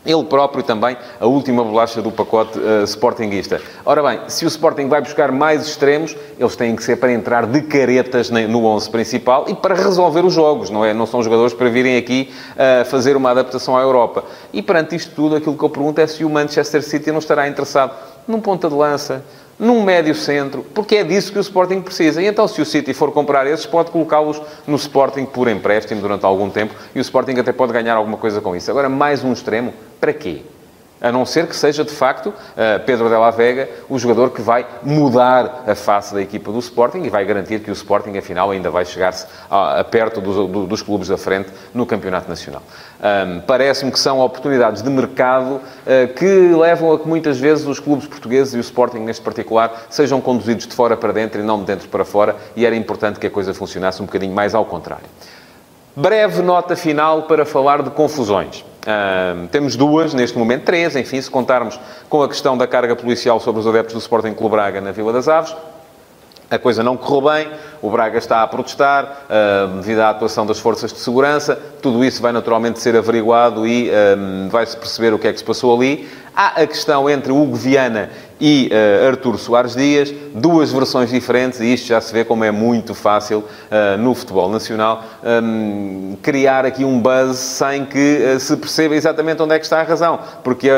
ele 0.08 0.24
próprio 0.24 0.62
também, 0.62 0.96
a 1.20 1.26
última 1.26 1.62
bolacha 1.62 2.00
do 2.00 2.10
pacote 2.10 2.58
uh, 2.58 2.82
sportinguista. 2.84 3.60
Ora 3.84 4.02
bem, 4.02 4.20
se 4.26 4.46
o 4.46 4.48
Sporting 4.48 4.88
vai 4.88 5.02
buscar 5.02 5.30
mais 5.30 5.66
extremos, 5.66 6.16
eles 6.38 6.56
têm 6.56 6.74
que 6.74 6.82
ser 6.82 6.96
para 6.96 7.12
entrar 7.12 7.46
de 7.46 7.60
caretas 7.60 8.30
no 8.30 8.64
11 8.64 8.88
principal 8.88 9.44
e 9.48 9.54
para 9.54 9.74
resolver 9.74 10.24
os 10.24 10.32
jogos, 10.32 10.70
não 10.70 10.82
é? 10.82 10.94
Não 10.94 11.04
são 11.04 11.22
jogadores 11.22 11.52
para 11.52 11.68
virem 11.68 11.98
aqui 11.98 12.32
uh, 12.54 12.86
fazer 12.86 13.16
uma 13.16 13.30
adaptação 13.30 13.76
à 13.76 13.82
Europa. 13.82 14.24
E 14.50 14.62
perante 14.62 14.96
isto 14.96 15.14
tudo, 15.14 15.36
aquilo 15.36 15.56
que 15.56 15.62
eu 15.62 15.68
pergunto 15.68 16.00
é 16.00 16.06
se 16.06 16.24
o 16.24 16.30
Manchester 16.30 16.82
City 16.82 17.12
não 17.12 17.18
estará 17.18 17.46
interessado 17.46 17.92
num 18.28 18.40
ponta 18.40 18.68
de 18.68 18.74
lança, 18.74 19.24
num 19.58 19.82
médio 19.82 20.14
centro, 20.14 20.64
porque 20.74 20.96
é 20.96 21.04
disso 21.04 21.32
que 21.32 21.38
o 21.38 21.40
Sporting 21.40 21.80
precisa. 21.80 22.22
E 22.22 22.26
então, 22.26 22.46
se 22.46 22.60
o 22.60 22.64
City 22.64 22.94
for 22.94 23.10
comprar 23.10 23.46
esses, 23.46 23.66
pode 23.66 23.90
colocá-los 23.90 24.40
no 24.66 24.76
Sporting 24.76 25.24
por 25.24 25.48
empréstimo 25.48 26.00
durante 26.00 26.24
algum 26.24 26.48
tempo 26.48 26.74
e 26.94 26.98
o 26.98 27.02
Sporting 27.02 27.38
até 27.38 27.52
pode 27.52 27.72
ganhar 27.72 27.96
alguma 27.96 28.18
coisa 28.18 28.40
com 28.40 28.54
isso. 28.54 28.70
Agora, 28.70 28.88
mais 28.88 29.24
um 29.24 29.32
extremo, 29.32 29.74
para 29.98 30.12
quê? 30.12 30.42
A 31.00 31.12
não 31.12 31.24
ser 31.24 31.46
que 31.46 31.54
seja, 31.54 31.84
de 31.84 31.92
facto, 31.92 32.34
eh, 32.56 32.78
Pedro 32.78 33.08
de 33.08 33.14
la 33.14 33.30
Vega 33.30 33.68
o 33.88 33.98
jogador 33.98 34.30
que 34.30 34.42
vai 34.42 34.66
mudar 34.82 35.64
a 35.66 35.74
face 35.74 36.12
da 36.12 36.20
equipa 36.20 36.50
do 36.50 36.58
Sporting 36.58 37.02
e 37.02 37.10
vai 37.10 37.24
garantir 37.24 37.60
que 37.60 37.70
o 37.70 37.72
Sporting, 37.72 38.16
afinal, 38.16 38.50
ainda 38.50 38.70
vai 38.70 38.84
chegar-se 38.84 39.26
perto 39.90 40.20
dos, 40.20 40.68
dos, 40.68 40.82
clubes 40.82 41.08
da 41.08 41.16
frente 41.16 41.50
no 41.72 41.86
Campeonato 41.86 42.28
Nacional. 42.28 42.62
Um, 43.00 43.40
Parece-me 43.40 43.92
que 43.92 43.98
são 43.98 44.20
oportunidades 44.20 44.82
de 44.82 44.90
mercado 44.90 45.56
uh, 45.56 46.14
que 46.14 46.24
levam 46.24 46.92
a 46.92 46.98
que 46.98 47.06
muitas 47.06 47.38
vezes 47.38 47.66
os 47.66 47.78
clubes 47.78 48.06
portugueses 48.06 48.54
e 48.54 48.56
o 48.56 48.60
Sporting, 48.60 48.98
neste 48.98 49.22
particular, 49.22 49.86
sejam 49.88 50.20
conduzidos 50.20 50.66
de 50.66 50.74
fora 50.74 50.96
para 50.96 51.12
dentro 51.12 51.40
e 51.40 51.44
não 51.44 51.58
de 51.60 51.64
dentro 51.64 51.88
para 51.88 52.04
fora, 52.04 52.36
e 52.56 52.66
era 52.66 52.74
importante 52.74 53.18
que 53.18 53.26
a 53.26 53.30
coisa 53.30 53.54
funcionasse 53.54 54.02
um 54.02 54.06
bocadinho 54.06 54.34
mais 54.34 54.54
ao 54.54 54.64
contrário. 54.64 55.06
Breve 55.94 56.42
nota 56.42 56.76
final 56.76 57.22
para 57.22 57.44
falar 57.44 57.82
de 57.82 57.90
confusões. 57.90 58.64
Temos 59.50 59.76
duas, 59.76 60.14
neste 60.14 60.38
momento 60.38 60.64
três, 60.64 60.96
enfim, 60.96 61.20
se 61.20 61.30
contarmos 61.30 61.78
com 62.08 62.22
a 62.22 62.28
questão 62.28 62.56
da 62.56 62.66
carga 62.66 62.96
policial 62.96 63.38
sobre 63.40 63.60
os 63.60 63.66
adeptos 63.66 63.94
do 63.94 64.00
Sporting 64.00 64.34
Clube 64.34 64.52
Braga 64.52 64.80
na 64.80 64.92
Vila 64.92 65.12
das 65.12 65.28
Aves. 65.28 65.54
A 66.50 66.58
coisa 66.58 66.82
não 66.82 66.96
correu 66.96 67.30
bem, 67.30 67.48
o 67.82 67.90
Braga 67.90 68.16
está 68.16 68.42
a 68.42 68.46
protestar 68.46 69.04
uh, 69.04 69.68
devido 69.76 70.00
à 70.00 70.08
atuação 70.08 70.46
das 70.46 70.58
forças 70.58 70.90
de 70.90 70.98
segurança. 70.98 71.60
Tudo 71.82 72.02
isso 72.02 72.22
vai 72.22 72.32
naturalmente 72.32 72.80
ser 72.80 72.96
averiguado 72.96 73.66
e 73.66 73.90
uh, 73.90 74.48
vai-se 74.48 74.74
perceber 74.74 75.12
o 75.12 75.18
que 75.18 75.28
é 75.28 75.32
que 75.32 75.38
se 75.38 75.44
passou 75.44 75.76
ali. 75.76 76.08
Há 76.34 76.62
a 76.62 76.66
questão 76.66 77.10
entre 77.10 77.30
Hugo 77.30 77.54
Viana 77.54 78.08
e 78.40 78.70
uh, 78.72 79.08
Artur 79.08 79.36
Soares 79.38 79.76
Dias, 79.76 80.10
duas 80.34 80.72
versões 80.72 81.10
diferentes, 81.10 81.60
e 81.60 81.72
isto 81.72 81.86
já 81.86 82.00
se 82.00 82.12
vê 82.12 82.24
como 82.24 82.44
é 82.44 82.50
muito 82.50 82.94
fácil 82.94 83.38
uh, 83.38 83.98
no 83.98 84.14
futebol 84.14 84.48
nacional 84.48 85.02
um, 85.42 86.16
criar 86.22 86.64
aqui 86.64 86.84
um 86.84 87.00
buzz 87.00 87.36
sem 87.36 87.84
que 87.84 88.34
uh, 88.36 88.40
se 88.40 88.56
perceba 88.56 88.94
exatamente 88.94 89.42
onde 89.42 89.54
é 89.54 89.58
que 89.58 89.64
está 89.64 89.80
a 89.80 89.82
razão, 89.82 90.18
porque 90.42 90.68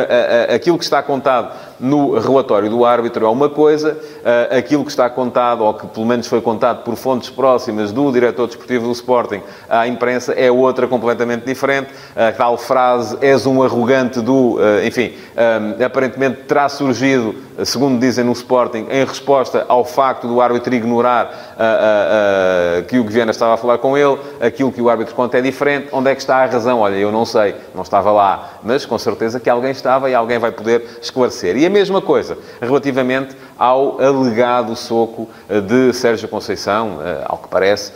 aquilo 0.55 0.79
que 0.79 0.85
está 0.85 1.03
contado 1.03 1.53
no 1.79 2.19
relatório 2.19 2.69
do 2.69 2.85
árbitro 2.85 3.25
é 3.25 3.29
uma 3.29 3.49
coisa, 3.49 3.99
aquilo 4.51 4.85
que 4.85 4.91
está 4.91 5.09
contado, 5.09 5.65
ou 5.65 5.73
que 5.75 5.87
pelo 5.87 6.07
menos 6.07 6.27
foi 6.27 6.41
contado 6.41 6.83
por 6.85 6.97
fontes 6.97 7.31
próximas 7.31 7.93
do 7.93 8.13
diretor 8.13 8.47
desportivo 8.47 8.87
do 8.87 8.93
Sporting 8.93 9.41
à 9.69 9.87
imprensa, 9.87 10.33
é 10.33 10.51
outra 10.51 10.87
completamente 10.87 11.47
diferente. 11.47 11.91
A 12.15 12.33
tal 12.33 12.59
frase, 12.59 13.17
és 13.21 13.47
um 13.47 13.63
arrogante 13.63 14.21
do, 14.21 14.59
enfim, 14.85 15.13
um, 15.81 15.85
aparentemente 15.85 16.43
terá 16.43 16.69
surgido 16.69 17.35
segundo 17.65 17.99
dizem 17.99 18.25
no 18.25 18.33
Sporting, 18.33 18.87
em 18.91 19.05
resposta 19.05 19.50
resposta 19.51 19.65
ao 19.69 19.85
facto 19.85 20.29
do 20.29 20.41
árbitro 20.41 20.75
ignorar 20.75 21.27
uh, 21.27 22.81
uh, 22.81 22.85
que 22.85 22.99
o 22.99 23.05
Guiana 23.05 23.33
estava 23.33 23.55
a 23.55 23.57
falar 23.57 23.79
com 23.79 23.97
ele, 23.97 24.19
aquilo 24.41 24.71
que 24.71 24.81
o 24.81 24.89
árbitro 24.89 25.15
conta 25.15 25.39
é 25.39 25.41
diferente. 25.41 25.89
Onde 25.93 26.11
é 26.11 26.15
que 26.15 26.21
está 26.21 26.37
a 26.37 26.47
razão? 26.47 26.81
Olha, 26.81 26.95
eu 26.95 27.11
não 27.11 27.25
sei, 27.25 27.55
não 27.75 27.83
estava 27.83 28.11
lá, 28.13 28.51
mas 28.63 28.87
com 28.87 28.99
certeza 28.99 29.41
que 29.41 29.51
alguém 29.51 29.73
estava 29.73 30.09
e 30.09 30.15
alguém 30.15 30.39
vai 30.39 30.53
poder 30.53 30.99
esclarecer. 31.03 31.57
E 31.57 31.67
a 31.67 31.71
mesma 31.71 32.01
coisa 32.01 32.39
relativamente 32.61 33.37
ao 33.59 34.01
alegado 34.01 34.75
soco 34.77 35.29
de 35.67 35.93
Sérgio 35.93 36.29
Conceição, 36.29 36.99
ao 37.27 37.39
que 37.39 37.49
parece, 37.49 37.93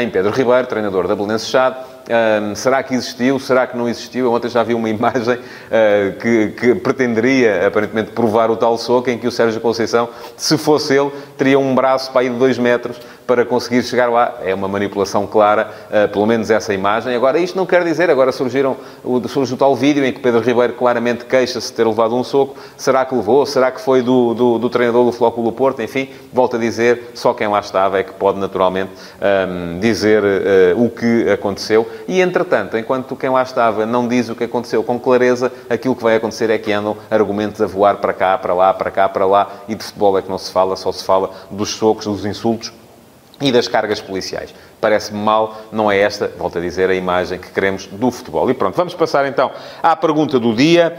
em 0.00 0.10
Pedro 0.10 0.30
Ribeiro, 0.30 0.66
treinador 0.66 1.06
da 1.06 1.14
Belenense 1.14 1.46
Chade, 1.46 1.76
Uh, 2.10 2.56
será 2.56 2.82
que 2.82 2.92
existiu? 2.92 3.38
Será 3.38 3.68
que 3.68 3.76
não 3.76 3.88
existiu? 3.88 4.24
Eu 4.24 4.32
ontem 4.32 4.48
já 4.48 4.64
vi 4.64 4.74
uma 4.74 4.88
imagem 4.90 5.36
uh, 5.36 6.18
que, 6.20 6.48
que, 6.48 6.74
pretenderia, 6.74 7.68
aparentemente, 7.68 8.10
provar 8.10 8.50
o 8.50 8.56
tal 8.56 8.76
soco 8.76 9.08
em 9.08 9.16
que 9.16 9.28
o 9.28 9.30
Sérgio 9.30 9.60
Conceição, 9.60 10.08
se 10.36 10.58
fosse 10.58 10.98
ele, 10.98 11.12
teria 11.38 11.58
um 11.58 11.72
braço 11.72 12.10
para 12.10 12.24
ir 12.24 12.30
de 12.30 12.38
2 12.38 12.58
metros 12.58 12.96
para 13.30 13.44
conseguir 13.44 13.84
chegar 13.84 14.10
lá. 14.10 14.38
É 14.42 14.52
uma 14.52 14.66
manipulação 14.66 15.24
clara, 15.24 15.70
uh, 15.86 16.08
pelo 16.08 16.26
menos 16.26 16.50
essa 16.50 16.74
imagem. 16.74 17.14
Agora, 17.14 17.38
isto 17.38 17.56
não 17.56 17.64
quer 17.64 17.84
dizer, 17.84 18.10
agora 18.10 18.32
surgiram, 18.32 18.76
o, 19.04 19.18
o 19.18 19.56
tal 19.56 19.76
vídeo 19.76 20.04
em 20.04 20.12
que 20.12 20.18
Pedro 20.18 20.40
Ribeiro 20.40 20.72
claramente 20.72 21.24
queixa-se 21.24 21.68
de 21.68 21.74
ter 21.74 21.86
levado 21.86 22.16
um 22.16 22.24
soco. 22.24 22.56
Será 22.76 23.04
que 23.04 23.14
levou? 23.14 23.46
Será 23.46 23.70
que 23.70 23.80
foi 23.80 24.02
do, 24.02 24.34
do, 24.34 24.58
do 24.58 24.68
treinador 24.68 25.04
do 25.04 25.12
Flóculo 25.12 25.52
Porto? 25.52 25.80
Enfim, 25.80 26.08
volto 26.32 26.56
a 26.56 26.58
dizer, 26.58 27.12
só 27.14 27.32
quem 27.32 27.46
lá 27.46 27.60
estava 27.60 28.00
é 28.00 28.02
que 28.02 28.12
pode 28.12 28.40
naturalmente 28.40 28.90
um, 29.22 29.78
dizer 29.78 30.24
uh, 30.24 30.84
o 30.84 30.90
que 30.90 31.30
aconteceu. 31.30 31.88
E, 32.08 32.20
entretanto, 32.20 32.76
enquanto 32.76 33.14
quem 33.14 33.30
lá 33.30 33.44
estava 33.44 33.86
não 33.86 34.08
diz 34.08 34.28
o 34.28 34.34
que 34.34 34.42
aconteceu 34.42 34.82
com 34.82 34.98
clareza, 34.98 35.52
aquilo 35.68 35.94
que 35.94 36.02
vai 36.02 36.16
acontecer 36.16 36.50
é 36.50 36.58
que 36.58 36.72
andam 36.72 36.96
argumentos 37.08 37.62
a 37.62 37.66
voar 37.68 37.98
para 37.98 38.12
cá, 38.12 38.36
para 38.36 38.54
lá, 38.54 38.74
para 38.74 38.90
cá, 38.90 39.08
para 39.08 39.24
lá, 39.24 39.50
e 39.68 39.76
de 39.76 39.84
futebol 39.84 40.18
é 40.18 40.22
que 40.22 40.28
não 40.28 40.38
se 40.38 40.50
fala, 40.50 40.74
só 40.74 40.90
se 40.90 41.04
fala 41.04 41.30
dos 41.48 41.70
socos, 41.70 42.06
dos 42.06 42.26
insultos 42.26 42.79
e 43.40 43.50
das 43.50 43.66
cargas 43.66 44.00
policiais. 44.00 44.54
Parece-me 44.80 45.18
mal, 45.18 45.62
não 45.72 45.90
é 45.90 45.98
esta, 45.98 46.30
volto 46.38 46.58
a 46.58 46.60
dizer, 46.60 46.90
a 46.90 46.94
imagem 46.94 47.38
que 47.38 47.50
queremos 47.50 47.86
do 47.86 48.10
futebol. 48.10 48.50
E 48.50 48.54
pronto, 48.54 48.76
vamos 48.76 48.94
passar 48.94 49.26
então 49.26 49.50
à 49.82 49.96
pergunta 49.96 50.38
do 50.38 50.54
dia. 50.54 50.96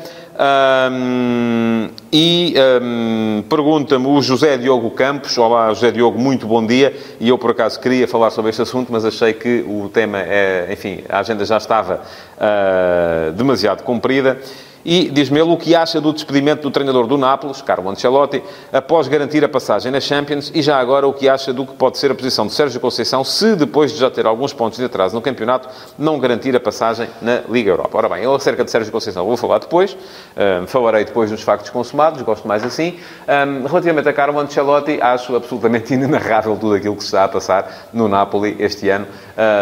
Um, 0.91 1.89
e 2.11 2.55
um, 2.81 3.43
pergunta-me 3.47 4.07
o 4.07 4.21
José 4.21 4.57
Diogo 4.57 4.89
Campos. 4.91 5.37
Olá, 5.37 5.71
José 5.73 5.91
Diogo, 5.91 6.17
muito 6.17 6.47
bom 6.47 6.65
dia. 6.65 6.95
E 7.19 7.29
eu, 7.29 7.37
por 7.37 7.51
acaso, 7.51 7.79
queria 7.79 8.07
falar 8.07 8.31
sobre 8.31 8.49
este 8.49 8.61
assunto, 8.61 8.91
mas 8.91 9.05
achei 9.05 9.33
que 9.33 9.63
o 9.67 9.89
tema 9.89 10.19
é, 10.19 10.67
enfim, 10.71 11.03
a 11.09 11.19
agenda 11.19 11.45
já 11.45 11.57
estava 11.57 12.01
uh, 12.37 13.31
demasiado 13.33 13.83
comprida. 13.83 14.39
E 14.83 15.09
diz-me 15.09 15.39
ele 15.39 15.51
o 15.51 15.57
que 15.57 15.75
acha 15.75 16.01
do 16.01 16.11
despedimento 16.11 16.61
do 16.63 16.71
treinador 16.71 17.07
do 17.07 17.17
Nápoles, 17.17 17.61
Carlo 17.61 17.89
Ancelotti, 17.89 18.43
após 18.71 19.07
garantir 19.07 19.43
a 19.43 19.49
passagem 19.49 19.91
na 19.91 19.99
Champions 19.99 20.51
e 20.53 20.61
já 20.61 20.77
agora 20.79 21.07
o 21.07 21.13
que 21.13 21.29
acha 21.29 21.53
do 21.53 21.65
que 21.65 21.73
pode 21.73 21.97
ser 21.97 22.11
a 22.11 22.15
posição 22.15 22.47
de 22.47 22.53
Sérgio 22.53 22.79
Conceição 22.79 23.23
se, 23.23 23.55
depois 23.55 23.91
de 23.91 23.99
já 23.99 24.09
ter 24.09 24.25
alguns 24.25 24.53
pontos 24.53 24.79
de 24.79 24.85
atraso 24.85 25.15
no 25.15 25.21
campeonato, 25.21 25.69
não 25.97 26.19
garantir 26.19 26.55
a 26.55 26.59
passagem 26.59 27.07
na 27.21 27.41
Liga 27.49 27.69
Europa. 27.69 27.97
Ora 27.97 28.09
bem, 28.09 28.23
eu 28.23 28.33
acerca 28.33 28.63
de 28.63 28.71
Sérgio 28.71 28.91
Conceição 28.91 29.25
vou 29.25 29.37
falar 29.37 29.59
depois, 29.59 29.95
um, 30.35 30.67
falarei 30.67 31.05
depois 31.05 31.29
dos 31.29 31.41
factos 31.41 31.69
consumados, 31.69 32.21
gosto 32.21 32.47
mais 32.47 32.63
assim. 32.63 32.99
Um, 33.27 33.67
relativamente 33.67 34.09
a 34.09 34.13
Carlo 34.13 34.39
Ancelotti, 34.39 34.99
acho 35.01 35.35
absolutamente 35.35 35.93
inenarrável 35.93 36.57
tudo 36.57 36.75
aquilo 36.75 36.95
que 36.95 37.03
se 37.03 37.07
está 37.07 37.25
a 37.25 37.27
passar 37.27 37.89
no 37.93 38.07
Napoli 38.07 38.55
este 38.59 38.89
ano, 38.89 39.07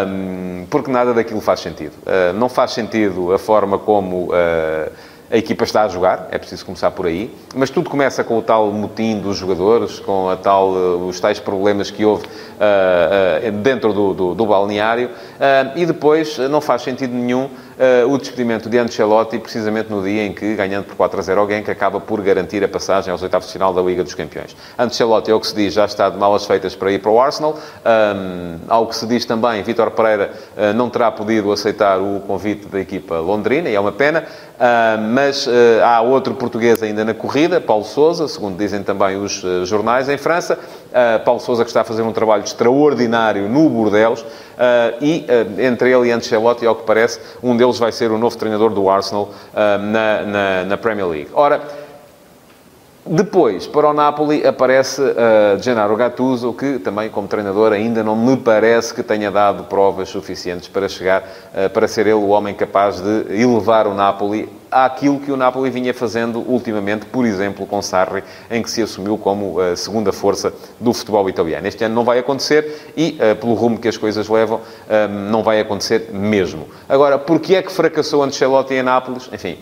um, 0.08 0.66
porque 0.70 0.92
nada 0.92 1.14
daquilo 1.14 1.42
faz 1.42 1.60
sentido. 1.60 1.94
Uh, 2.04 2.34
não 2.34 2.50
faz 2.50 2.72
sentido 2.72 3.34
a 3.34 3.40
forma 3.40 3.78
como... 3.78 4.28
Uh, 4.28 5.09
a 5.32 5.38
equipa 5.38 5.64
está 5.64 5.84
a 5.84 5.88
jogar, 5.88 6.28
é 6.32 6.38
preciso 6.38 6.66
começar 6.66 6.90
por 6.92 7.06
aí, 7.06 7.32
mas 7.56 7.70
tudo 7.70 7.90
começa 7.90 8.24
com 8.24 8.38
o 8.38 8.42
tal 8.42 8.72
motim 8.72 9.20
dos 9.20 9.38
jogadores, 9.38 10.00
com 10.00 10.28
a 10.28 10.36
tal, 10.36 10.76
eh, 10.76 11.08
os 11.08 11.20
tais 11.20 11.40
problemas 11.40 11.92
que 11.92 12.04
houve 12.04 12.26
uh, 12.26 13.48
uh, 13.48 13.52
dentro 13.52 13.94
do, 13.94 14.14
do, 14.14 14.36
do 14.36 14.46
balneário, 14.46 15.10
uh, 15.10 15.78
e 15.78 15.86
depois 15.86 16.38
não 16.50 16.60
faz 16.60 16.82
sentido 16.82 17.14
nenhum 17.14 17.48
o 18.08 18.18
despedimento 18.18 18.70
de 18.70 18.78
Ancelotti, 18.78 19.40
precisamente 19.40 19.90
no 19.90 20.04
dia 20.04 20.26
em 20.26 20.34
que, 20.34 20.54
ganhando 20.54 20.86
por 20.86 20.96
4 20.96 21.20
a 21.20 21.24
0 21.24 21.40
alguém, 21.40 21.64
que 21.64 21.72
acaba 21.72 22.00
por 22.02 22.22
garantir 22.22 22.62
a 22.64 22.68
passagem 22.68 23.12
aos 23.12 23.22
oitavos 23.22 23.48
de 23.48 23.54
final 23.54 23.74
da 23.74 23.82
Liga 23.82 24.04
dos 24.04 24.14
Campeões. 24.14 24.56
Ancelotti, 24.78 25.32
é 25.32 25.34
o 25.34 25.40
que 25.40 25.48
se 25.48 25.56
diz, 25.56 25.74
já 25.74 25.86
está 25.86 26.10
de 26.10 26.18
malas 26.18 26.46
feitas 26.46 26.76
para 26.76 26.92
ir 26.92 27.00
para 27.00 27.10
o 27.10 27.22
Arsenal, 27.22 27.58
um, 27.86 28.58
ao 28.68 28.86
que 28.88 28.96
se 28.96 29.08
diz 29.08 29.24
também, 29.24 29.64
Vítor 29.64 29.92
Pereira 29.92 30.34
não 30.76 30.90
terá 30.90 31.10
podido 31.10 31.52
aceitar 31.52 32.00
o 32.00 32.20
convite 32.28 32.68
da 32.68 32.80
equipa 32.80 33.20
londrina, 33.20 33.70
e 33.70 33.76
é 33.76 33.80
uma 33.80 33.94
pena, 33.94 34.26
mas 35.14 35.48
há 35.82 36.02
outro 36.02 36.34
português 36.34 36.84
ainda 36.84 37.06
na 37.06 37.14
corrida, 37.14 37.62
Paulo 37.62 37.86
Sousa, 37.86 38.28
segundo 38.28 38.58
dizem 38.58 38.84
também 38.84 39.16
os 39.16 39.42
jornais 39.64 40.10
em 40.10 40.18
França, 40.18 40.60
Paulo 41.24 41.40
Sousa 41.40 41.64
que 41.64 41.70
está 41.70 41.82
a 41.82 41.84
fazer 41.84 42.02
um 42.02 42.12
trabalho 42.12 42.44
extraordinário 42.44 43.48
no 43.48 43.70
Bordelos 43.70 44.26
e 45.02 45.26
entre 45.60 45.92
ele 45.92 46.08
e 46.08 46.12
Ancelotti, 46.12 46.66
ao 46.66 46.76
que 46.76 46.84
parece, 46.84 47.20
um 47.44 47.56
deles 47.56 47.78
vai 47.78 47.92
ser 47.92 48.12
o 48.12 48.18
novo 48.18 48.38
treinador 48.38 48.72
do 48.72 48.90
Arsenal 48.90 49.30
na, 49.54 50.24
na, 50.24 50.66
na 50.66 50.78
Premier 50.78 51.08
League. 51.08 51.30
Ora, 51.34 51.62
depois, 53.12 53.66
para 53.66 53.90
o 53.90 53.94
Napoli, 53.94 54.46
aparece 54.46 55.02
uh, 55.02 55.60
Gennaro 55.60 55.96
Gattuso, 55.96 56.54
que 56.54 56.78
também, 56.78 57.10
como 57.10 57.28
treinador, 57.28 57.74
ainda 57.74 58.04
não 58.04 58.16
me 58.16 58.38
parece 58.38 58.94
que 58.94 59.02
tenha 59.02 59.32
dado 59.32 59.64
provas 59.64 60.10
suficientes 60.10 60.68
para 60.68 60.88
chegar, 60.88 61.24
uh, 61.24 61.70
para 61.72 61.88
ser 61.88 62.02
ele 62.02 62.14
o 62.14 62.28
homem 62.28 62.54
capaz 62.54 63.02
de 63.02 63.42
elevar 63.42 63.88
o 63.88 63.96
Napoli 63.96 64.48
àquilo 64.70 65.20
que 65.20 65.32
o 65.32 65.36
Napoli 65.36 65.72
vinha 65.72 65.92
fazendo 65.92 66.40
ultimamente, 66.48 67.08
por 67.08 67.26
exemplo, 67.26 67.66
com 67.66 67.82
Sarri, 67.82 68.24
em 68.52 68.62
que 68.62 68.70
se 68.70 68.84
assumiu 68.84 69.18
como 69.18 69.60
a 69.60 69.76
segunda 69.76 70.12
força 70.12 70.54
do 70.80 70.94
futebol 70.94 71.28
italiano. 71.28 71.68
Este 71.68 71.84
ano 71.84 71.96
não 71.96 72.04
vai 72.04 72.20
acontecer 72.20 72.92
e, 72.96 73.18
pelo 73.42 73.56
rumo 73.56 73.80
que 73.80 73.88
as 73.88 73.98
coisas 73.98 74.30
levam, 74.30 74.62
não 75.32 75.42
vai 75.42 75.60
acontecer 75.60 76.12
mesmo. 76.14 76.68
Agora, 76.88 77.18
porquê 77.18 77.56
é 77.56 77.64
que 77.64 77.72
fracassou 77.72 78.22
Ancelotti 78.22 78.76
em 78.76 78.84
Nápoles? 78.84 79.28
Enfim, 79.34 79.58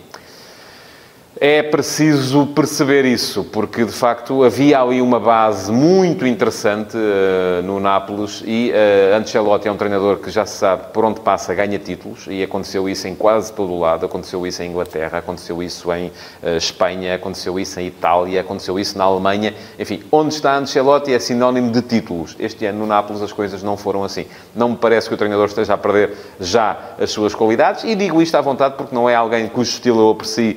é 1.40 1.62
preciso 1.62 2.46
perceber 2.46 3.04
isso, 3.04 3.44
porque 3.44 3.84
de 3.84 3.92
facto 3.92 4.42
havia 4.42 4.80
ali 4.80 5.00
uma 5.00 5.20
base 5.20 5.70
muito 5.70 6.26
interessante 6.26 6.96
uh, 6.96 7.62
no 7.62 7.78
Nápoles 7.78 8.42
e 8.44 8.72
uh, 8.72 9.16
Ancelotti 9.16 9.68
é 9.68 9.72
um 9.72 9.76
treinador 9.76 10.16
que 10.16 10.30
já 10.30 10.44
se 10.44 10.56
sabe 10.56 10.92
por 10.92 11.04
onde 11.04 11.20
passa 11.20 11.54
ganha 11.54 11.78
títulos 11.78 12.26
e 12.28 12.42
aconteceu 12.42 12.88
isso 12.88 13.06
em 13.06 13.14
quase 13.14 13.52
todo 13.52 13.72
o 13.72 13.78
lado. 13.78 14.04
Aconteceu 14.04 14.44
isso 14.46 14.62
em 14.62 14.70
Inglaterra, 14.70 15.18
aconteceu 15.18 15.62
isso 15.62 15.92
em 15.92 16.08
uh, 16.08 16.56
Espanha, 16.56 17.14
aconteceu 17.14 17.58
isso 17.58 17.78
em 17.78 17.86
Itália, 17.86 18.40
aconteceu 18.40 18.76
isso 18.76 18.98
na 18.98 19.04
Alemanha. 19.04 19.54
Enfim, 19.78 20.02
onde 20.10 20.34
está 20.34 20.56
Ancelotti 20.56 21.14
é 21.14 21.20
sinónimo 21.20 21.70
de 21.70 21.82
títulos. 21.82 22.34
Este 22.40 22.66
ano 22.66 22.80
no 22.80 22.86
Nápoles 22.86 23.22
as 23.22 23.32
coisas 23.32 23.62
não 23.62 23.76
foram 23.76 24.02
assim. 24.02 24.26
Não 24.56 24.70
me 24.70 24.76
parece 24.76 25.08
que 25.08 25.14
o 25.14 25.16
treinador 25.16 25.46
esteja 25.46 25.74
a 25.74 25.78
perder 25.78 26.16
já 26.40 26.76
as 27.00 27.10
suas 27.12 27.32
qualidades 27.32 27.84
e 27.84 27.94
digo 27.94 28.20
isto 28.20 28.34
à 28.34 28.40
vontade 28.40 28.74
porque 28.76 28.92
não 28.92 29.08
é 29.08 29.14
alguém 29.14 29.46
cujo 29.46 29.70
estilo 29.70 30.00
eu 30.00 30.10
aprecio 30.10 30.56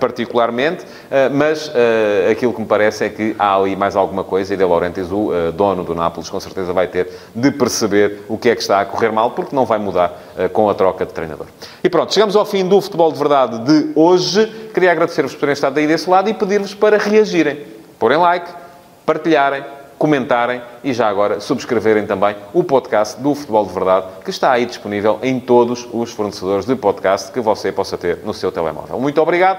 particularmente, 0.00 0.84
eh, 1.10 1.28
mas 1.28 1.70
eh, 1.74 2.30
aquilo 2.32 2.52
que 2.52 2.60
me 2.60 2.66
parece 2.66 3.04
é 3.04 3.08
que 3.10 3.36
há 3.38 3.54
ali 3.54 3.76
mais 3.76 3.94
alguma 3.94 4.24
coisa 4.24 4.54
e 4.54 4.56
De 4.56 4.64
Laurentiis, 4.64 5.12
o 5.12 5.32
eh, 5.32 5.52
dono 5.52 5.84
do 5.84 5.94
Nápoles, 5.94 6.28
com 6.28 6.40
certeza 6.40 6.72
vai 6.72 6.88
ter 6.88 7.08
de 7.34 7.50
perceber 7.52 8.22
o 8.28 8.38
que 8.38 8.48
é 8.48 8.56
que 8.56 8.62
está 8.62 8.80
a 8.80 8.84
correr 8.84 9.12
mal, 9.12 9.32
porque 9.32 9.54
não 9.54 9.66
vai 9.66 9.78
mudar 9.78 10.18
com 10.52 10.70
a 10.70 10.74
troca 10.74 11.04
de 11.04 11.12
treinador. 11.12 11.46
E 11.84 11.88
pronto, 11.90 12.14
chegamos 12.14 12.34
ao 12.34 12.46
fim 12.46 12.66
do 12.66 12.80
Futebol 12.80 13.12
de 13.12 13.18
Verdade 13.18 13.58
de 13.58 13.92
hoje. 13.94 14.46
Queria 14.72 14.90
agradecer-vos 14.90 15.34
por 15.34 15.40
terem 15.40 15.52
estado 15.52 15.78
aí 15.78 15.86
desse 15.86 16.08
lado 16.08 16.30
e 16.30 16.34
pedir-vos 16.34 16.74
para 16.74 16.96
reagirem, 16.96 17.66
porem 17.98 18.16
like, 18.16 18.50
partilharem, 19.04 19.62
comentarem 20.00 20.62
e 20.82 20.94
já 20.94 21.10
agora 21.10 21.40
subscreverem 21.40 22.06
também 22.06 22.34
o 22.54 22.64
podcast 22.64 23.20
do 23.20 23.34
Futebol 23.34 23.66
de 23.66 23.74
Verdade, 23.74 24.06
que 24.24 24.30
está 24.30 24.50
aí 24.50 24.64
disponível 24.64 25.18
em 25.22 25.38
todos 25.38 25.86
os 25.92 26.10
fornecedores 26.10 26.64
de 26.64 26.74
podcast 26.74 27.30
que 27.30 27.38
você 27.38 27.70
possa 27.70 27.98
ter 27.98 28.20
no 28.24 28.32
seu 28.32 28.50
telemóvel. 28.50 28.98
Muito 28.98 29.20
obrigado, 29.20 29.58